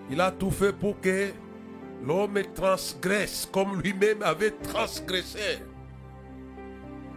Il 0.09 0.21
a 0.21 0.31
tout 0.31 0.51
fait 0.51 0.71
pour 0.71 0.99
que 1.01 1.31
l'homme 2.05 2.41
transgresse 2.53 3.47
comme 3.51 3.81
lui-même 3.81 4.21
avait 4.21 4.51
transgressé. 4.51 5.59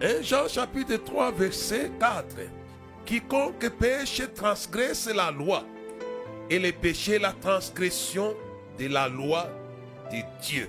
1 0.01 0.23
Jean 0.23 0.49
chapitre 0.49 0.97
3 0.97 1.33
verset 1.33 1.91
4. 1.99 2.37
Quiconque 3.05 3.69
pêche 3.79 4.23
transgresse 4.35 5.09
la 5.15 5.31
loi. 5.31 5.65
Et 6.49 6.59
le 6.59 6.71
péché 6.73 7.19
la 7.19 7.33
transgression 7.33 8.35
de 8.79 8.87
la 8.89 9.09
loi 9.09 9.49
de 10.13 10.19
Dieu. 10.43 10.69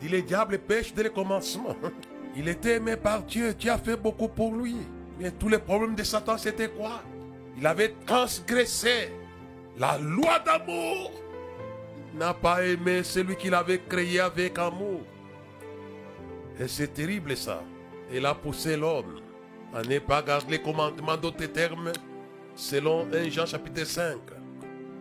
Dit 0.00 0.08
le 0.08 0.22
diable 0.22 0.58
pêche 0.58 0.94
dès 0.94 1.02
le 1.02 1.10
commencement. 1.10 1.76
Il 2.36 2.48
était 2.48 2.76
aimé 2.76 2.96
par 2.96 3.22
Dieu. 3.22 3.52
Dieu 3.52 3.70
a 3.70 3.78
fait 3.78 3.96
beaucoup 3.96 4.28
pour 4.28 4.54
lui. 4.54 4.76
Mais 5.18 5.30
tous 5.32 5.48
les 5.48 5.58
problèmes 5.58 5.94
de 5.94 6.04
Satan, 6.04 6.38
c'était 6.38 6.68
quoi? 6.68 7.02
Il 7.58 7.66
avait 7.66 7.94
transgressé 8.06 9.12
la 9.76 9.98
loi 9.98 10.38
d'amour. 10.38 11.10
N'a 12.14 12.34
pas 12.34 12.64
aimé 12.64 13.02
celui 13.04 13.36
qu'il 13.36 13.54
avait 13.54 13.80
créé 13.80 14.20
avec 14.20 14.58
amour. 14.58 15.02
Et 16.58 16.66
c'est 16.66 16.92
terrible 16.92 17.36
ça. 17.36 17.62
Il 18.12 18.26
a 18.26 18.34
poussé 18.34 18.76
l'homme 18.76 19.20
à 19.72 19.82
ne 19.82 19.98
pas 20.00 20.20
garder 20.20 20.50
les 20.52 20.60
commandements 20.60 21.16
d'autres 21.16 21.46
termes, 21.46 21.92
selon 22.56 23.06
1 23.12 23.30
Jean 23.30 23.46
chapitre 23.46 23.84
5. 23.84 24.16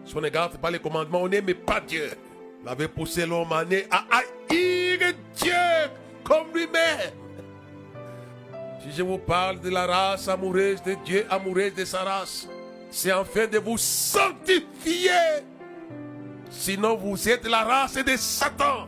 Si 0.06 0.16
on 0.16 0.22
ne 0.22 0.30
garde 0.30 0.58
pas 0.58 0.70
les 0.70 0.80
commandements, 0.80 1.24
on 1.24 1.28
n'aime 1.28 1.54
pas 1.56 1.82
Dieu. 1.82 2.10
Il 2.62 2.70
avait 2.70 2.88
poussé 2.88 3.26
l'homme 3.26 3.52
à, 3.52 3.62
à 3.90 4.06
haïr 4.12 5.14
Dieu 5.36 5.54
comme 6.24 6.48
lui-même. 6.54 7.14
Si 8.82 8.92
je 8.96 9.04
vous 9.04 9.18
parle 9.18 9.60
de 9.60 9.70
la 9.70 9.86
race 9.86 10.28
amoureuse 10.28 10.82
de 10.84 10.96
Dieu, 11.04 11.26
amoureuse 11.30 11.74
de 11.74 11.84
sa 11.84 12.04
race, 12.04 12.48
c'est 12.90 13.12
enfin 13.12 13.48
de 13.48 13.58
vous 13.58 13.78
sanctifier. 13.78 15.12
Sinon, 16.50 16.96
vous 16.96 17.30
êtes 17.30 17.48
la 17.48 17.64
race 17.64 17.96
de 17.96 18.18
Satan. 18.18 18.88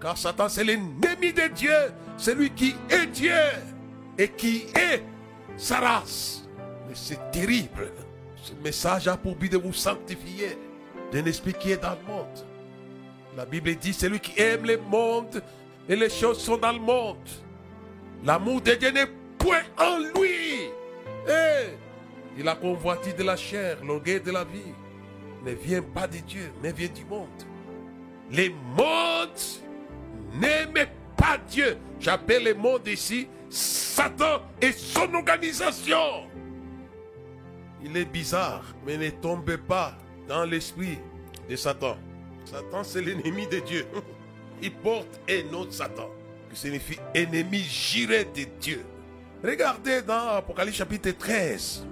Car 0.00 0.16
Satan, 0.16 0.48
c'est 0.48 0.64
l'ennemi 0.64 1.32
de 1.32 1.48
Dieu. 1.54 1.92
C'est 2.16 2.34
lui 2.34 2.50
qui 2.50 2.74
est 2.88 3.06
Dieu 3.06 3.32
et 4.16 4.28
qui 4.28 4.66
est 4.74 5.02
sa 5.56 5.80
race. 5.80 6.48
Mais 6.88 6.94
c'est 6.94 7.30
terrible. 7.30 7.90
Ce 8.36 8.52
message 8.62 9.08
a 9.08 9.16
pour 9.16 9.34
but 9.34 9.50
de 9.50 9.58
vous 9.58 9.72
sanctifier 9.72 10.58
d'un 11.12 11.24
esprit 11.24 11.54
qui 11.54 11.72
est 11.72 11.82
dans 11.82 11.96
le 12.00 12.12
monde. 12.12 12.46
La 13.36 13.44
Bible 13.44 13.74
dit, 13.74 13.92
celui 13.92 14.20
qui 14.20 14.40
aime 14.40 14.64
le 14.64 14.78
monde 14.78 15.42
et 15.88 15.96
les 15.96 16.10
choses 16.10 16.38
sont 16.38 16.56
dans 16.56 16.72
le 16.72 16.78
monde. 16.78 17.28
L'amour 18.24 18.60
de 18.60 18.72
Dieu 18.72 18.90
n'est 18.90 19.08
point 19.38 19.62
en 19.78 19.98
lui. 19.98 20.68
Et 21.28 21.76
il 22.38 22.48
a 22.48 22.54
convoité 22.54 23.12
de 23.12 23.22
la 23.22 23.36
chair, 23.36 23.78
l'orgueil 23.84 24.20
de 24.20 24.30
la 24.30 24.44
vie. 24.44 24.74
Ne 25.44 25.52
vient 25.52 25.82
pas 25.82 26.06
de 26.06 26.18
Dieu, 26.18 26.50
mais 26.62 26.72
vient 26.72 26.88
du 26.88 27.04
monde. 27.04 27.28
Les 28.30 28.48
mondes 28.76 29.28
n'aiment 30.40 30.86
pas 31.16 31.38
Dieu. 31.48 31.76
J'appelle 32.00 32.44
le 32.44 32.54
monde 32.54 32.86
ici 32.86 33.28
Satan 33.50 34.42
et 34.60 34.72
son 34.72 35.12
organisation. 35.14 36.28
Il 37.82 37.96
est 37.96 38.06
bizarre, 38.06 38.64
mais 38.86 38.96
ne 38.96 39.10
tombez 39.10 39.58
pas 39.58 39.96
dans 40.26 40.44
l'esprit 40.44 40.98
de 41.48 41.56
Satan. 41.56 41.98
Satan, 42.46 42.82
c'est 42.82 43.02
l'ennemi 43.02 43.46
de 43.46 43.58
Dieu. 43.60 43.86
Il 44.62 44.72
porte 44.72 45.20
un 45.28 45.52
autre 45.52 45.72
Satan, 45.72 46.08
qui 46.50 46.56
signifie 46.56 46.98
ennemi 47.14 47.58
juré 47.58 48.24
de 48.24 48.44
Dieu. 48.58 48.84
Regardez 49.42 50.00
dans 50.00 50.28
Apocalypse 50.28 50.76
chapitre 50.78 51.10
13. 51.10 51.86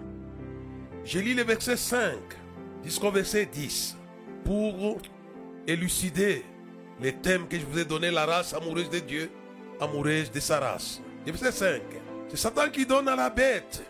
Je 1.05 1.19
lis 1.19 1.35
le 1.35 1.43
verset 1.43 1.77
5 1.77 2.15
jusqu'au 2.85 3.11
verset 3.11 3.47
10 3.47 3.97
pour 4.45 4.99
élucider 5.67 6.45
les 7.01 7.13
thèmes 7.13 7.49
que 7.49 7.59
je 7.59 7.65
vous 7.65 7.79
ai 7.79 7.85
donnés, 7.85 8.11
la 8.11 8.27
race 8.27 8.55
amoureuse 8.55 8.91
de 8.91 8.99
Dieu, 8.99 9.31
amoureuse 9.81 10.31
de 10.31 10.41
sa 10.41 10.61
race. 10.61 11.01
Le 11.27 11.33
verset 11.33 11.53
5. 11.53 11.83
C'est 12.29 12.37
Satan 12.37 12.69
qui 12.71 12.87
donne 12.87 13.09
à 13.09 13.17
la 13.17 13.31
bête. 13.31 13.83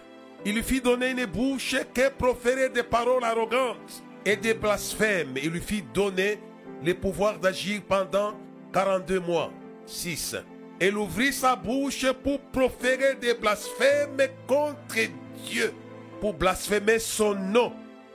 Il 0.45 0.55
lui 0.55 0.63
fit 0.63 0.81
donner 0.81 1.11
une 1.11 1.27
bouche 1.27 1.77
qui 1.95 2.01
proférait 2.19 2.71
des 2.71 2.83
paroles 2.83 3.25
arrogantes 3.25 4.03
et 4.25 4.37
des 4.37 4.55
blasphèmes. 4.55 5.35
Il 5.37 5.51
lui 5.51 5.61
fit 5.61 5.83
donner 5.95 6.39
le 6.85 6.95
pouvoir 6.95 7.39
d'agir 7.39 7.81
pendant 7.89 8.35
42 8.73 9.21
mois. 9.21 9.53
6. 9.87 10.37
Elle 10.81 10.97
ouvrit 10.97 11.33
sa 11.33 11.55
bouche 11.55 12.11
pour 12.25 12.41
proférer 12.41 13.15
des 13.21 13.35
blasphèmes 13.35 14.17
contre 14.47 14.97
Dieu, 15.45 15.73
pour 16.21 16.35
blasphémer 16.35 16.99
son 16.99 17.35
nom 17.35 17.73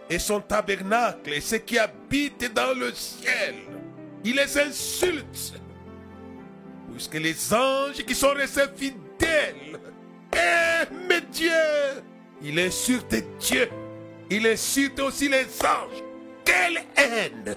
et 0.09 0.19
son 0.19 0.39
tabernacle 0.39 1.33
et 1.33 1.41
ceux 1.41 1.57
qui 1.57 1.77
habitent 1.77 2.53
dans 2.53 2.77
le 2.77 2.93
ciel. 2.93 3.55
Il 4.23 4.35
les 4.35 4.57
insulte, 4.57 5.53
puisque 6.91 7.15
les 7.15 7.53
anges 7.53 8.03
qui 8.05 8.15
sont 8.15 8.33
restés 8.33 8.63
fidèles 8.75 9.79
aiment 10.31 11.21
Dieu. 11.31 11.51
Il 12.41 12.59
insulte 12.59 13.15
Dieu. 13.39 13.69
Il 14.29 14.45
insulte 14.45 14.99
aussi 14.99 15.29
les 15.29 15.45
anges. 15.63 16.03
Quelle 16.43 16.83
haine! 16.95 17.55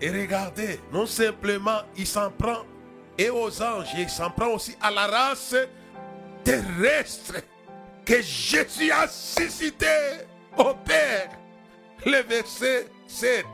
Et 0.00 0.10
regardez, 0.10 0.80
non 0.92 1.06
simplement 1.06 1.82
il 1.96 2.06
s'en 2.06 2.30
prend 2.30 2.64
et 3.16 3.30
aux 3.30 3.62
anges, 3.62 3.94
il 3.96 4.08
s'en 4.08 4.30
prend 4.30 4.48
aussi 4.48 4.76
à 4.80 4.90
la 4.90 5.06
race 5.06 5.54
terrestre 6.42 7.34
que 8.04 8.20
Jésus 8.20 8.90
a 8.90 9.06
suscité 9.08 9.86
au 10.58 10.74
Père. 10.84 11.30
Le 12.06 12.22
verset 12.22 12.88
7. 13.06 13.44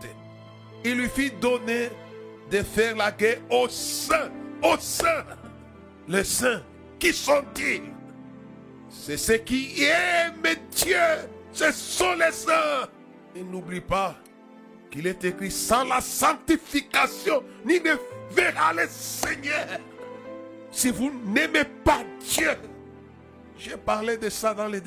Il 0.84 0.96
lui 0.96 1.08
fit 1.08 1.30
donner 1.30 1.88
de 2.50 2.62
faire 2.62 2.96
la 2.96 3.12
guerre 3.12 3.38
aux 3.50 3.68
saints, 3.68 4.30
aux 4.62 4.78
saints. 4.78 5.24
Les 6.08 6.24
saints, 6.24 6.62
qui 6.98 7.12
sont-ils 7.12 7.82
C'est 8.88 9.16
ceux 9.16 9.36
qui 9.36 9.84
aiment 9.84 10.56
Dieu. 10.72 10.96
Ce 11.52 11.70
sont 11.72 12.14
les 12.14 12.32
saints. 12.32 12.88
Et 13.36 13.42
n'oublie 13.42 13.80
pas 13.80 14.16
qu'il 14.90 15.06
est 15.06 15.24
écrit 15.24 15.50
sans 15.50 15.84
la 15.84 16.00
sanctification, 16.00 17.44
ni 17.64 17.78
ne 17.80 17.92
verra 18.32 18.72
le 18.72 18.86
Seigneur. 18.88 19.78
Si 20.72 20.90
vous 20.90 21.12
n'aimez 21.24 21.64
pas 21.84 22.00
Dieu, 22.20 22.56
j'ai 23.56 23.76
parlé 23.76 24.16
de 24.16 24.28
ça 24.28 24.54
dans 24.54 24.68
le 24.68 24.80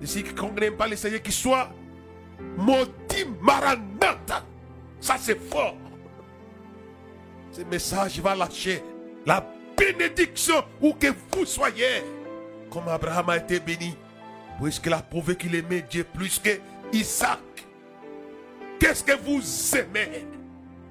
débit. 0.00 0.22
D'ici 0.22 0.34
qu'on 0.34 0.52
n'aime 0.52 0.76
pas 0.76 0.88
le 0.88 0.96
Seigneur, 0.96 1.22
qu'il 1.22 1.32
soit 1.32 1.70
maudit 2.56 3.26
Maranatha. 3.40 4.44
Ça 5.00 5.16
c'est 5.18 5.38
fort. 5.38 5.76
Ce 7.52 7.62
message 7.62 8.20
va 8.20 8.34
lâcher 8.34 8.82
la 9.26 9.44
bénédiction 9.76 10.62
où 10.80 10.92
que 10.92 11.08
vous 11.32 11.44
soyez. 11.44 12.04
Comme 12.70 12.88
Abraham 12.88 13.30
a 13.30 13.36
été 13.38 13.58
béni, 13.58 13.96
puisqu'il 14.60 14.92
a 14.92 14.98
prouvé 14.98 15.36
qu'il 15.36 15.54
aimait 15.54 15.84
Dieu 15.88 16.04
plus 16.04 16.38
que 16.38 16.50
Isaac? 16.92 17.40
Qu'est-ce 18.78 19.02
que 19.02 19.16
vous 19.18 19.42
aimez? 19.76 20.26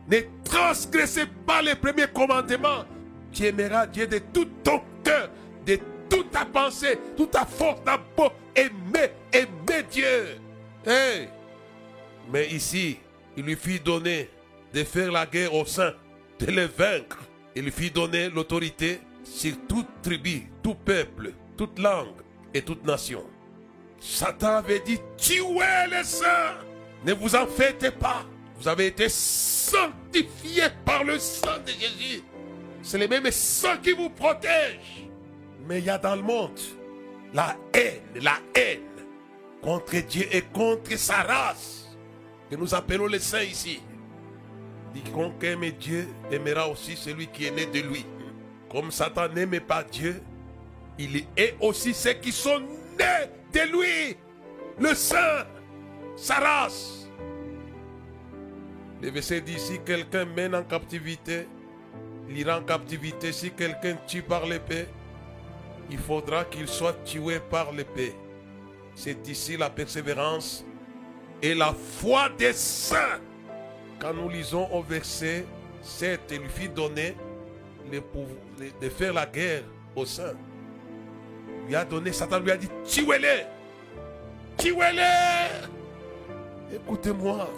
Ne 0.09 0.19
transgressez 0.43 1.27
pas 1.45 1.61
les 1.61 1.75
premiers 1.75 2.07
commandements. 2.07 2.83
Tu 3.31 3.45
aimeras 3.45 3.87
Dieu 3.87 4.07
de 4.07 4.19
tout 4.33 4.47
ton 4.63 4.81
cœur, 5.03 5.29
de 5.65 5.79
toute 6.09 6.31
ta 6.31 6.45
pensée, 6.45 6.99
toute 7.15 7.31
ta 7.31 7.45
force 7.45 7.81
d'abord. 7.83 8.33
Aimer, 8.59 9.11
aimer 9.31 9.83
Dieu. 9.89 10.37
Mais 12.29 12.47
ici, 12.49 12.97
il 13.37 13.45
lui 13.45 13.55
fit 13.55 13.79
donner 13.79 14.29
de 14.73 14.83
faire 14.83 15.11
la 15.11 15.25
guerre 15.25 15.53
au 15.53 15.63
sein, 15.65 15.93
de 16.39 16.45
les 16.47 16.67
vaincre. 16.67 17.19
Il 17.55 17.63
lui 17.63 17.71
fit 17.71 17.89
donner 17.89 18.29
l'autorité 18.29 18.99
sur 19.23 19.53
toute 19.67 19.87
tribu, 20.01 20.49
tout 20.61 20.75
peuple, 20.75 21.31
toute 21.55 21.79
langue 21.79 22.21
et 22.53 22.61
toute 22.61 22.85
nation. 22.85 23.23
Satan 23.99 24.57
avait 24.57 24.81
dit, 24.81 24.99
tuez 25.17 25.87
les 25.89 26.03
saints. 26.03 26.57
Ne 27.05 27.13
vous 27.13 27.35
en 27.35 27.47
faites 27.47 27.97
pas. 27.97 28.25
Vous 28.59 28.67
avez 28.67 28.87
été 28.87 29.07
sanctifiés 29.07 30.63
par 30.83 31.05
le 31.05 31.17
sang 31.17 31.59
de 31.65 31.71
Jésus. 31.71 32.23
C'est 32.81 32.97
le 32.97 33.07
même 33.07 33.31
sang 33.31 33.77
qui 33.81 33.93
vous 33.93 34.09
protège. 34.09 35.07
Mais 35.65 35.79
il 35.79 35.85
y 35.85 35.89
a 35.89 35.97
dans 35.97 36.15
le 36.15 36.21
monde 36.21 36.59
la 37.33 37.55
haine, 37.73 38.21
la 38.21 38.37
haine 38.55 38.81
contre 39.61 39.97
Dieu 40.07 40.25
et 40.31 40.41
contre 40.41 40.97
sa 40.97 41.23
race. 41.23 41.97
Que 42.49 42.55
nous 42.55 42.73
appelons 42.73 43.07
les 43.07 43.19
saints 43.19 43.43
ici. 43.43 43.81
Quiconque 44.93 45.43
aime 45.43 45.69
Dieu 45.71 46.07
aimera 46.31 46.67
aussi 46.67 46.95
celui 46.95 47.27
qui 47.27 47.45
est 47.45 47.51
né 47.51 47.65
de 47.67 47.87
lui. 47.87 48.05
Comme 48.71 48.91
Satan 48.91 49.29
n'aime 49.29 49.59
pas 49.59 49.83
Dieu, 49.83 50.21
il 50.97 51.25
est 51.37 51.55
aussi 51.59 51.93
ceux 51.93 52.13
qui 52.13 52.31
sont 52.31 52.59
nés 52.59 53.29
de 53.53 53.71
lui. 53.71 54.17
Le 54.79 54.95
saint 54.95 55.45
sa 56.15 56.35
race. 56.35 57.07
Le 59.01 59.09
verset 59.09 59.41
dit, 59.41 59.57
si 59.57 59.79
quelqu'un 59.85 60.25
mène 60.25 60.53
en 60.53 60.63
captivité, 60.63 61.47
il 62.27 62.37
ira 62.37 62.59
en 62.59 62.63
captivité. 62.63 63.31
Si 63.31 63.51
quelqu'un 63.51 63.95
tue 64.07 64.21
par 64.21 64.45
l'épée, 64.45 64.87
il 65.89 65.97
faudra 65.97 66.45
qu'il 66.45 66.67
soit 66.67 67.03
tué 67.03 67.39
par 67.39 67.71
l'épée. 67.71 68.15
C'est 68.95 69.27
ici 69.27 69.57
la 69.57 69.69
persévérance 69.69 70.65
et 71.41 71.55
la 71.55 71.73
foi 71.73 72.29
des 72.37 72.53
saints. 72.53 73.19
Quand 73.99 74.13
nous 74.13 74.29
lisons 74.29 74.67
au 74.71 74.81
verset 74.81 75.45
7, 75.81 76.21
il 76.31 76.39
lui 76.39 76.49
fit 76.49 76.69
donner 76.69 77.15
de 77.89 78.89
faire 78.89 79.13
la 79.13 79.25
guerre 79.25 79.63
aux 79.95 80.05
saints. 80.05 80.35
Il 81.67 81.75
a 81.75 81.85
donné, 81.85 82.11
Satan 82.11 82.39
lui 82.39 82.51
a 82.51 82.57
dit, 82.57 82.69
tuez-les. 82.85 83.45
Tuez-les. 84.57 85.65
Écoutez-moi. 86.75 87.49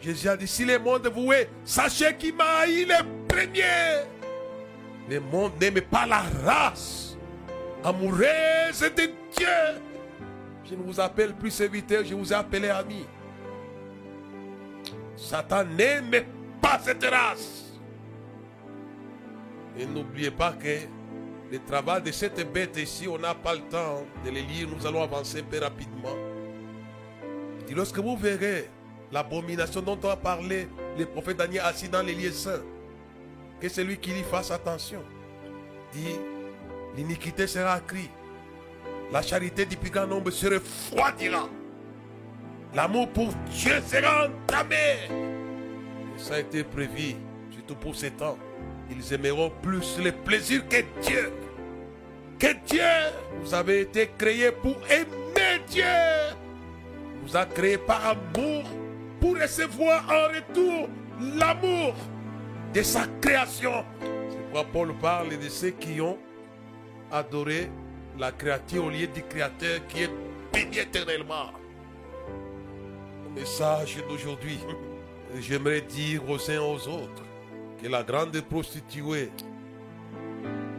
Jésus 0.00 0.28
a 0.28 0.36
dit, 0.36 0.48
si 0.48 0.64
le 0.64 0.78
monde 0.78 1.10
vous 1.14 1.32
sachez 1.64 2.16
qu'il 2.16 2.34
m'a 2.34 2.58
haï 2.60 2.84
le 2.84 3.26
premier. 3.28 4.02
Le 5.08 5.20
monde 5.20 5.52
n'aime 5.60 5.80
pas 5.82 6.06
la 6.06 6.22
race 6.44 7.11
amoureuse 7.84 8.80
de 8.80 9.10
Dieu. 9.36 9.82
Je 10.64 10.74
ne 10.74 10.82
vous 10.82 11.00
appelle 11.00 11.34
plus 11.34 11.50
serviteur, 11.50 12.04
je 12.04 12.14
vous 12.14 12.32
ai 12.32 12.36
appelé 12.36 12.68
ami. 12.68 13.04
Satan 15.16 15.64
n'aime 15.64 16.24
pas 16.60 16.78
cette 16.78 17.04
race. 17.04 17.78
Et 19.78 19.86
n'oubliez 19.86 20.30
pas 20.30 20.52
que 20.52 20.86
le 21.50 21.58
travail 21.58 22.02
de 22.02 22.10
cette 22.12 22.52
bête 22.52 22.76
ici, 22.76 23.06
on 23.08 23.18
n'a 23.18 23.34
pas 23.34 23.54
le 23.54 23.60
temps 23.62 24.04
de 24.24 24.30
les 24.30 24.42
lire, 24.42 24.68
nous 24.68 24.86
allons 24.86 25.02
avancer 25.02 25.42
peu 25.42 25.58
rapidement. 25.58 26.16
Et 27.68 27.74
lorsque 27.74 27.98
vous 27.98 28.16
verrez 28.16 28.68
l'abomination 29.10 29.82
dont 29.82 29.98
on 30.02 30.08
a 30.08 30.16
parlé 30.16 30.68
le 30.98 31.06
prophète 31.06 31.36
Daniel 31.36 31.62
assis 31.64 31.88
dans 31.88 32.02
les 32.02 32.14
lieux 32.14 32.32
saints, 32.32 32.62
que 33.60 33.68
celui 33.68 33.98
qui 33.98 34.10
y 34.10 34.22
fasse 34.22 34.50
attention. 34.50 35.02
Dit, 35.92 36.18
l'iniquité 36.96 37.46
sera 37.46 37.74
accrue. 37.74 38.08
la 39.12 39.22
charité 39.22 39.66
du 39.66 39.76
plus 39.76 39.90
grand 39.90 40.06
nombre 40.06 40.30
se 40.30 40.46
refroidira. 40.46 41.48
L'amour 42.74 43.08
pour 43.10 43.28
Dieu 43.50 43.74
sera 43.86 44.26
entamé. 44.26 44.76
Et 45.10 46.18
ça 46.18 46.34
a 46.34 46.40
été 46.40 46.64
prévu, 46.64 47.16
surtout 47.50 47.74
pour 47.74 47.94
ces 47.94 48.10
temps. 48.10 48.38
Ils 48.90 49.12
aimeront 49.12 49.52
plus 49.62 49.98
les 49.98 50.12
plaisirs 50.12 50.66
que 50.68 50.78
Dieu. 51.02 51.32
Que 52.38 52.54
Dieu, 52.66 52.82
vous 53.42 53.54
avez 53.54 53.82
été 53.82 54.10
créés 54.18 54.52
pour 54.52 54.76
aimer 54.90 55.60
Dieu. 55.68 55.84
Vous 57.22 57.36
a 57.36 57.44
créé 57.46 57.78
par 57.78 58.00
amour 58.06 58.64
pour 59.20 59.38
recevoir 59.38 60.04
en 60.08 60.34
retour 60.34 60.88
l'amour 61.38 61.94
de 62.74 62.82
sa 62.82 63.06
création. 63.20 63.84
C'est 64.30 64.38
pourquoi 64.38 64.64
Paul 64.64 64.94
parle 65.00 65.28
de 65.38 65.48
ceux 65.48 65.70
qui 65.70 66.00
ont 66.00 66.18
adoré 67.12 67.70
la 68.18 68.32
créature 68.32 68.86
au 68.86 68.90
lieu 68.90 69.06
du 69.06 69.22
Créateur 69.22 69.86
qui 69.88 70.02
est 70.02 70.10
béni 70.52 70.78
éternellement. 70.78 71.52
Le 73.24 73.40
message 73.40 73.98
d'aujourd'hui, 74.08 74.58
j'aimerais 75.40 75.82
dire 75.82 76.28
aux 76.28 76.50
uns 76.50 76.60
aux 76.60 76.88
autres 76.88 77.24
que 77.80 77.88
la 77.88 78.02
grande 78.02 78.40
prostituée 78.42 79.30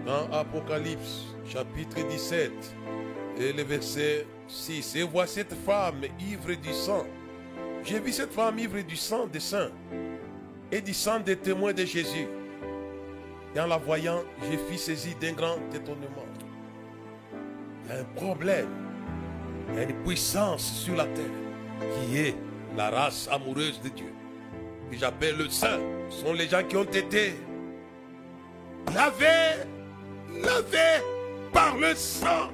dans 0.06 0.32
Apocalypse 0.32 1.28
chapitre 1.48 2.06
17 2.08 2.52
et 3.40 3.54
le 3.54 3.64
verset 3.64 4.26
6, 4.48 4.96
et 4.96 5.04
vois 5.04 5.28
cette 5.28 5.54
femme 5.66 6.02
ivre 6.20 6.54
du 6.54 6.74
sang. 6.74 7.06
J'ai 7.84 8.00
vu 8.00 8.12
cette 8.12 8.32
femme 8.32 8.60
ivre 8.60 8.82
du 8.82 8.96
sang 8.96 9.28
des 9.28 9.40
saints 9.40 9.72
et 10.72 10.82
du 10.82 10.94
sang 10.94 11.20
des 11.20 11.36
témoins 11.36 11.74
de 11.74 11.86
Jésus. 11.86 12.28
Et 13.56 13.60
en 13.60 13.68
la 13.68 13.78
voyant, 13.78 14.24
j'ai 14.50 14.58
fui 14.58 14.78
saisi 14.78 15.16
d'un 15.16 15.34
grand 15.34 15.58
étonnement. 15.74 16.26
Il 17.86 17.90
y 17.90 17.94
a 17.94 18.00
un 18.00 18.04
problème, 18.16 18.70
il 19.70 19.76
y 19.76 19.80
a 19.80 19.84
une 19.84 20.04
puissance 20.04 20.64
sur 20.84 20.96
la 20.96 21.06
terre 21.06 21.26
qui 21.80 22.18
est 22.18 22.36
la 22.76 22.90
race 22.90 23.30
amoureuse 23.32 23.80
de 23.82 23.90
Dieu. 23.90 24.12
Que 24.90 24.98
j'appelle 24.98 25.38
le 25.38 25.50
saint. 25.50 25.80
Ce 26.10 26.22
sont 26.22 26.34
les 26.34 26.48
gens 26.48 26.64
qui 26.64 26.78
ont 26.78 26.84
été 26.84 27.34
lavés, 28.94 29.64
lavés 30.42 31.04
par 31.52 31.78
le 31.78 31.94
sang. 31.96 32.50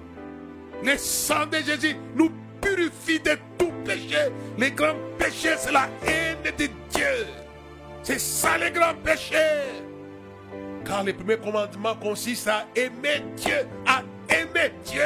Le 0.84 0.98
sang 0.98 1.46
de 1.46 1.58
Jésus 1.58 1.96
nous 2.16 2.32
purifie 2.62 3.20
de 3.20 3.38
tout 3.58 3.72
péché. 3.86 4.30
Les 4.58 4.72
grands 4.72 4.96
péchés, 5.18 5.56
c'est 5.58 5.72
la 5.72 5.88
haine 6.06 6.38
de 6.44 6.66
Dieu. 6.90 7.28
C'est 8.04 8.20
ça 8.20 8.58
les 8.58 8.72
grands 8.72 8.96
péchés. 9.04 9.89
Car 10.86 11.04
le 11.04 11.14
premier 11.14 11.38
commandement 11.38 11.96
consiste 11.96 12.48
à 12.48 12.66
aimer 12.76 13.24
Dieu, 13.36 13.68
à 13.86 14.02
aimer 14.34 14.72
Dieu. 14.86 15.02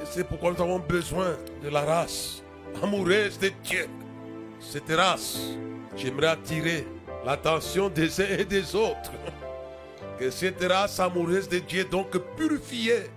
Et 0.00 0.06
c'est 0.10 0.24
pourquoi 0.24 0.52
nous 0.52 0.62
avons 0.62 0.78
besoin 0.78 1.36
de 1.62 1.68
la 1.68 1.82
race 1.82 2.42
amoureuse 2.82 3.38
de 3.38 3.50
Dieu. 3.62 3.86
Cette 4.58 4.90
race, 4.90 5.38
j'aimerais 5.96 6.28
attirer 6.28 6.86
l'attention 7.24 7.88
des 7.88 8.20
uns 8.20 8.38
et 8.38 8.44
des 8.44 8.74
autres. 8.74 9.12
Que 10.18 10.30
cette 10.30 10.62
race 10.64 10.98
amoureuse 11.00 11.48
de 11.48 11.58
Dieu, 11.58 11.84
donc 11.84 12.16
purifiée, 12.36 13.10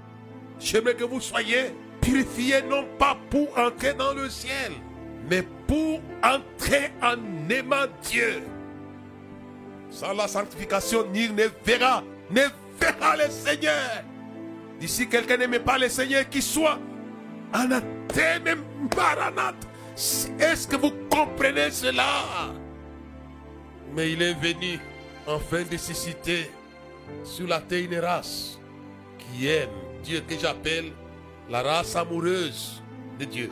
j'aimerais 0.59 0.95
que 0.95 1.03
vous 1.03 1.21
soyez 1.21 1.73
purifiés 2.01 2.61
non 2.61 2.85
pas 2.99 3.17
pour 3.29 3.57
entrer 3.57 3.93
dans 3.93 4.13
le 4.13 4.29
ciel, 4.29 4.71
mais 5.29 5.43
pour 5.67 5.99
entrer 6.23 6.91
en 7.01 7.15
aimant 7.49 7.87
Dieu. 8.03 8.43
Sans 9.95 10.11
la 10.11 10.27
sanctification, 10.27 11.05
nul 11.13 11.33
ne 11.33 11.45
verra, 11.65 12.03
ne 12.29 12.41
verra 12.77 13.15
le 13.15 13.29
Seigneur. 13.29 14.03
D'ici 14.77 15.07
quelqu'un 15.07 15.37
n'aime 15.37 15.59
pas 15.59 15.77
le 15.77 15.87
Seigneur, 15.87 16.27
qui 16.29 16.41
soit 16.41 16.77
anathème, 17.53 18.61
maranathe. 18.93 19.65
Est-ce 20.37 20.67
que 20.67 20.75
vous 20.75 20.91
comprenez 21.09 21.71
cela? 21.71 22.03
Mais 23.95 24.11
il 24.11 24.21
est 24.21 24.33
venu 24.33 24.77
enfin 25.25 25.63
de 25.63 25.77
susciter 25.77 26.51
sur 27.23 27.47
la 27.47 27.61
terre 27.61 27.85
une 27.89 27.99
race 27.99 28.59
qui 29.17 29.47
aime 29.47 29.69
Dieu, 30.03 30.21
que 30.27 30.37
j'appelle 30.37 30.91
la 31.49 31.63
race 31.63 31.95
amoureuse 31.95 32.83
de 33.17 33.23
Dieu. 33.23 33.49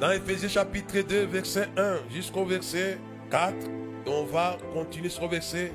Dans 0.00 0.10
Ephésiens 0.10 0.48
chapitre 0.48 0.98
2, 0.98 1.26
verset 1.26 1.68
1 1.76 1.98
jusqu'au 2.10 2.44
verset 2.44 2.98
4, 3.30 3.54
on 4.06 4.24
va 4.24 4.58
continuer 4.72 5.08
sur 5.08 5.28
verset 5.28 5.72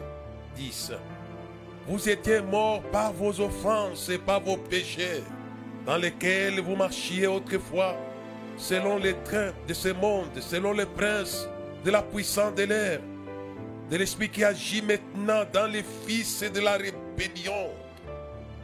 10. 0.55 0.93
Vous 1.87 2.09
étiez 2.09 2.41
morts 2.41 2.81
par 2.91 3.13
vos 3.13 3.39
offenses 3.41 4.09
et 4.09 4.17
par 4.17 4.41
vos 4.41 4.57
péchés, 4.57 5.23
dans 5.85 5.97
lesquels 5.97 6.59
vous 6.59 6.75
marchiez 6.75 7.27
autrefois, 7.27 7.95
selon 8.57 8.97
les 8.97 9.15
trains 9.23 9.51
de 9.67 9.73
ce 9.73 9.89
monde, 9.89 10.27
selon 10.39 10.73
les 10.73 10.85
princes 10.85 11.47
de 11.83 11.91
la 11.91 12.01
puissance 12.01 12.53
de 12.55 12.63
l'air, 12.63 12.99
de 13.89 13.97
l'esprit 13.97 14.29
qui 14.29 14.43
agit 14.43 14.81
maintenant 14.81 15.43
dans 15.51 15.65
les 15.65 15.83
fils 16.05 16.41
de 16.41 16.59
la 16.59 16.73
rébellion. 16.73 17.69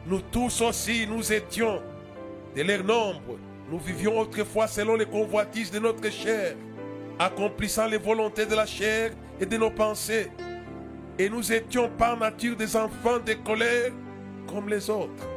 Nous 0.05 0.21
tous 0.31 0.61
aussi, 0.61 1.07
nous 1.07 1.33
étions 1.33 1.81
de 2.55 2.61
leur 2.61 2.83
nombre. 2.83 3.39
Nous 3.71 3.79
vivions 3.79 4.19
autrefois 4.19 4.67
selon 4.67 4.95
les 4.95 5.07
convoitises 5.07 5.71
de 5.71 5.79
notre 5.79 6.11
chair, 6.11 6.55
accomplissant 7.17 7.87
les 7.87 7.97
volontés 7.97 8.45
de 8.45 8.53
la 8.53 8.67
chair 8.67 9.11
et 9.39 9.45
de 9.45 9.57
nos 9.57 9.71
pensées. 9.71 10.31
Et 11.17 11.29
nous 11.29 11.51
étions 11.51 11.89
par 11.97 12.17
nature 12.17 12.55
des 12.55 12.75
enfants 12.75 13.19
de 13.25 13.33
colère 13.33 13.91
comme 14.47 14.69
les 14.69 14.89
autres. 14.89 15.27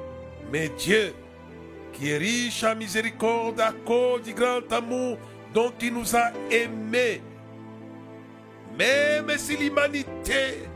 Mais 0.51 0.71
Dieu, 0.79 1.15
qui 1.93 2.11
est 2.11 2.19
riche 2.19 2.65
en 2.65 2.75
miséricorde 2.75 3.61
à 3.61 3.73
cause 3.85 4.23
du 4.23 4.33
grand 4.33 4.73
amour 4.73 5.19
dont 5.55 5.73
il 5.81 5.95
nous 5.95 6.17
a 6.17 6.31
aimés, 6.51 7.23
même 8.79 9.37
si 9.37 9.57
l'humanité, 9.57 10.69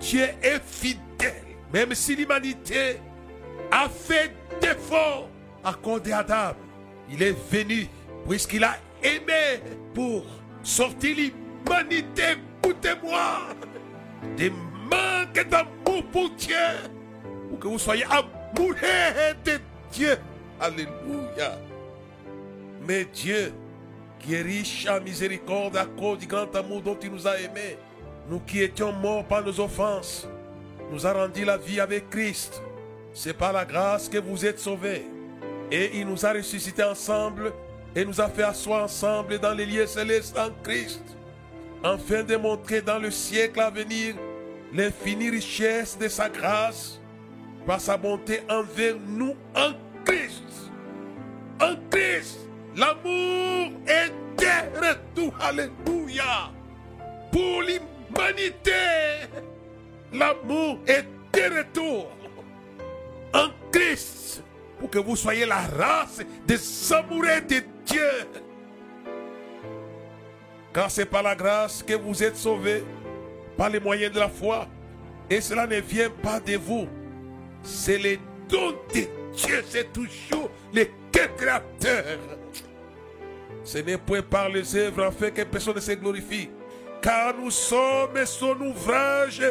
Dieu 0.00 0.26
est 0.42 0.62
fidèle, 0.64 1.42
même 1.72 1.94
si 1.94 2.14
l'humanité 2.14 3.00
a 3.70 3.88
fait 3.88 4.32
défaut 4.60 5.28
à 5.64 5.74
cause 5.74 6.02
d'Adam, 6.02 6.54
il 7.10 7.22
est 7.22 7.36
venu 7.50 7.88
puisqu'il 8.28 8.64
a 8.64 8.76
aimé 9.02 9.62
pour 9.94 10.24
sortir 10.62 11.16
l'humanité, 11.16 12.36
écoutez-moi, 12.62 13.40
des 14.36 14.50
manques 14.50 15.48
d'amour 15.48 16.04
pour 16.12 16.30
Dieu, 16.30 16.56
pour 17.48 17.58
que 17.58 17.68
vous 17.68 17.78
soyez 17.78 18.04
amoureux 18.04 19.34
de 19.44 19.60
Dieu. 19.92 20.16
Alléluia. 20.60 21.58
Mais 22.86 23.04
Dieu, 23.04 23.52
qui 24.18 24.34
est 24.34 24.42
riche 24.42 24.86
en 24.88 25.00
miséricorde 25.00 25.76
à 25.76 25.84
cause 25.84 26.18
du 26.18 26.26
grand 26.26 26.54
amour 26.56 26.82
dont 26.82 26.98
il 27.02 27.10
nous 27.12 27.26
a 27.26 27.38
aimés, 27.38 27.78
nous 28.28 28.40
qui 28.40 28.62
étions 28.62 28.92
morts 28.92 29.24
par 29.24 29.42
nos 29.42 29.60
offenses, 29.60 30.26
nous 30.90 31.06
a 31.06 31.12
rendu 31.12 31.44
la 31.44 31.56
vie 31.56 31.80
avec 31.80 32.10
Christ. 32.10 32.62
C'est 33.12 33.34
par 33.34 33.52
la 33.52 33.64
grâce 33.64 34.08
que 34.08 34.18
vous 34.18 34.44
êtes 34.44 34.58
sauvés. 34.58 35.04
Et 35.70 35.98
il 35.98 36.06
nous 36.06 36.24
a 36.24 36.32
ressuscités 36.32 36.84
ensemble 36.84 37.52
et 37.94 38.04
nous 38.04 38.20
a 38.20 38.28
fait 38.28 38.42
asseoir 38.42 38.84
ensemble 38.84 39.38
dans 39.38 39.52
les 39.52 39.66
lieux 39.66 39.86
célestes 39.86 40.38
en 40.38 40.50
Christ, 40.62 41.02
afin 41.82 42.22
de 42.22 42.36
montrer 42.36 42.80
dans 42.82 42.98
le 42.98 43.10
siècle 43.10 43.60
à 43.60 43.70
venir 43.70 44.14
l'infinie 44.72 45.30
richesse 45.30 45.96
de 45.98 46.08
sa 46.08 46.28
grâce 46.28 47.00
par 47.66 47.80
sa 47.80 47.96
bonté 47.96 48.40
envers 48.48 48.96
nous 49.06 49.34
en 49.54 49.72
Christ. 50.04 50.42
En 51.60 51.74
Christ, 51.90 52.38
l'amour 52.76 53.72
est 53.86 54.12
de 54.38 54.86
retour. 54.86 55.34
Alléluia. 55.40 56.50
Pour 57.30 57.62
l'humanité, 57.62 58.72
l'amour 60.12 60.78
est 60.86 61.04
de 61.32 61.58
retour. 61.58 62.10
En 63.34 63.48
Christ, 63.70 64.42
pour 64.78 64.88
que 64.88 64.98
vous 64.98 65.16
soyez 65.16 65.44
la 65.44 65.60
race 65.78 66.20
des 66.46 66.92
amoureux 66.92 67.40
de 67.48 67.62
Dieu. 67.84 68.10
Car 70.78 70.92
c'est 70.92 71.06
par 71.06 71.24
la 71.24 71.34
grâce 71.34 71.82
que 71.82 71.94
vous 71.94 72.22
êtes 72.22 72.36
sauvés, 72.36 72.84
par 73.56 73.68
les 73.68 73.80
moyens 73.80 74.14
de 74.14 74.20
la 74.20 74.28
foi. 74.28 74.68
Et 75.28 75.40
cela 75.40 75.66
ne 75.66 75.80
vient 75.80 76.08
pas 76.08 76.38
de 76.38 76.54
vous. 76.56 76.86
C'est 77.64 77.98
le 77.98 78.16
don 78.48 78.70
de 78.94 79.00
Dieu, 79.34 79.64
c'est 79.68 79.92
toujours 79.92 80.48
le 80.72 80.84
créateur. 81.10 82.20
Ce 83.64 83.78
n'est 83.78 83.98
point 83.98 84.22
par 84.22 84.50
les 84.50 84.76
œuvres 84.76 85.10
fait 85.10 85.32
que 85.32 85.42
personne 85.42 85.74
ne 85.74 85.80
se 85.80 85.90
glorifie. 85.90 86.48
Car 87.02 87.34
nous 87.34 87.50
sommes 87.50 88.24
son 88.24 88.60
ouvrage 88.60 89.42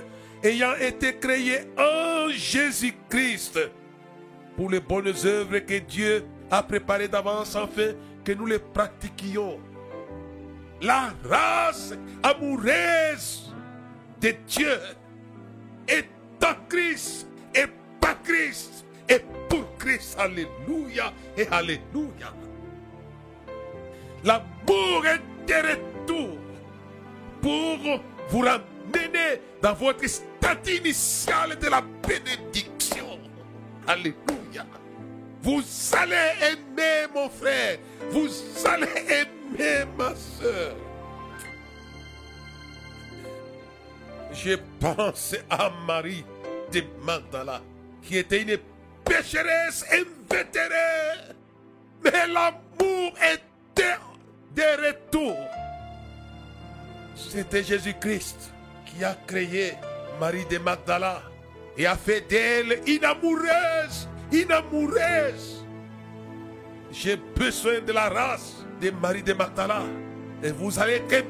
ayant 0.41 0.75
été 0.79 1.13
créé 1.17 1.59
en 1.77 2.29
Jésus-Christ 2.29 3.59
pour 4.55 4.69
les 4.69 4.79
bonnes 4.79 5.13
œuvres 5.25 5.59
que 5.59 5.79
Dieu 5.79 6.23
a 6.49 6.63
préparées 6.63 7.09
d'avance 7.09 7.53
afin 7.53 7.91
que 8.23 8.31
nous 8.31 8.45
les 8.45 8.59
pratiquions. 8.59 9.59
La 10.81 11.11
race 11.27 11.93
amoureuse 12.23 13.53
de 14.21 14.33
Dieu 14.47 14.79
est 15.87 16.07
en 16.43 16.53
Christ 16.69 17.27
et 17.55 17.65
pas 17.99 18.15
Christ 18.23 18.85
et 19.09 19.19
pour 19.49 19.67
Jésus-Christ. 19.87 20.17
Alléluia 20.19 21.13
et 21.37 21.47
Alléluia. 21.47 22.33
L'amour 24.23 25.05
est 25.05 25.21
de 25.47 25.53
retour 25.53 26.37
pour 27.41 28.01
vous 28.29 28.39
ramener 28.39 29.41
dans 29.61 29.73
votre 29.73 30.07
stade 30.07 30.67
initial 30.67 31.57
de 31.59 31.67
la 31.67 31.81
bénédiction. 32.07 33.19
Alléluia. 33.87 34.65
Vous 35.41 35.63
allez 35.93 36.33
aimer 36.51 37.07
mon 37.13 37.29
frère. 37.29 37.77
Vous 38.11 38.27
allez 38.65 38.87
aimer 39.07 39.36
ma 39.97 40.15
soeur. 40.15 40.75
Je 44.33 44.55
pense 44.79 45.35
à 45.49 45.71
Marie 45.85 46.25
de 46.71 46.83
Magdala, 47.03 47.61
qui 48.01 48.17
était 48.17 48.41
une 48.41 48.57
pécheresse 49.03 49.85
invétérée. 49.91 51.33
Mais 52.03 52.27
l'amour 52.27 53.13
était 53.21 53.97
de 54.55 54.87
retour. 54.87 55.37
C'était 57.15 57.63
Jésus-Christ 57.63 58.51
qui 58.85 59.03
a 59.03 59.15
créé 59.25 59.73
Marie 60.19 60.45
de 60.45 60.57
Magdala 60.59 61.21
et 61.77 61.85
a 61.85 61.95
fait 61.95 62.21
d'elle 62.21 62.81
une 62.85 63.03
amoureuse, 63.03 64.07
une 64.31 64.51
amoureuse. 64.51 65.65
J'ai 66.91 67.15
besoin 67.15 67.79
de 67.81 67.91
la 67.91 68.09
race 68.09 68.56
de 68.81 68.91
Marie 68.91 69.23
de 69.23 69.33
Magdala 69.33 69.81
et 70.43 70.51
vous 70.51 70.79
allez 70.79 71.01
être 71.09 71.27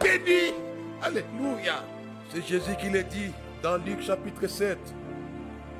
bénis. 0.00 0.54
Alléluia. 1.02 1.84
C'est 2.32 2.46
Jésus 2.46 2.76
qui 2.78 2.90
le 2.90 3.02
dit 3.02 3.32
dans 3.62 3.76
Luc 3.78 4.02
chapitre 4.02 4.46
7, 4.46 4.78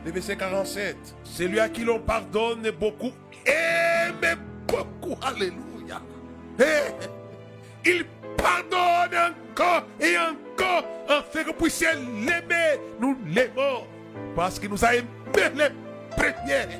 le 0.05 0.11
verset 0.11 0.37
47. 0.37 0.97
Celui 1.25 1.61
à 1.61 1.69
qui 1.69 1.85
l'on 1.85 2.01
pardonne 2.01 2.71
beaucoup 2.79 3.13
aime 3.47 4.39
beaucoup. 4.67 5.17
Alléluia. 5.23 6.01
Et 6.59 7.89
il 7.89 8.05
pardonne 8.37 9.35
encore 9.53 9.85
et 10.01 10.17
encore 10.17 10.85
afin 11.09 11.43
que 11.43 11.49
vous 11.49 11.55
puissiez 11.55 11.89
l'aimer. 11.95 12.81
Nous 13.01 13.17
l'aimons 13.27 13.87
parce 14.35 14.59
qu'il 14.59 14.71
nous 14.71 14.85
a 14.85 14.95
aimés 14.95 15.07
les 15.37 15.71
premiers. 16.17 16.79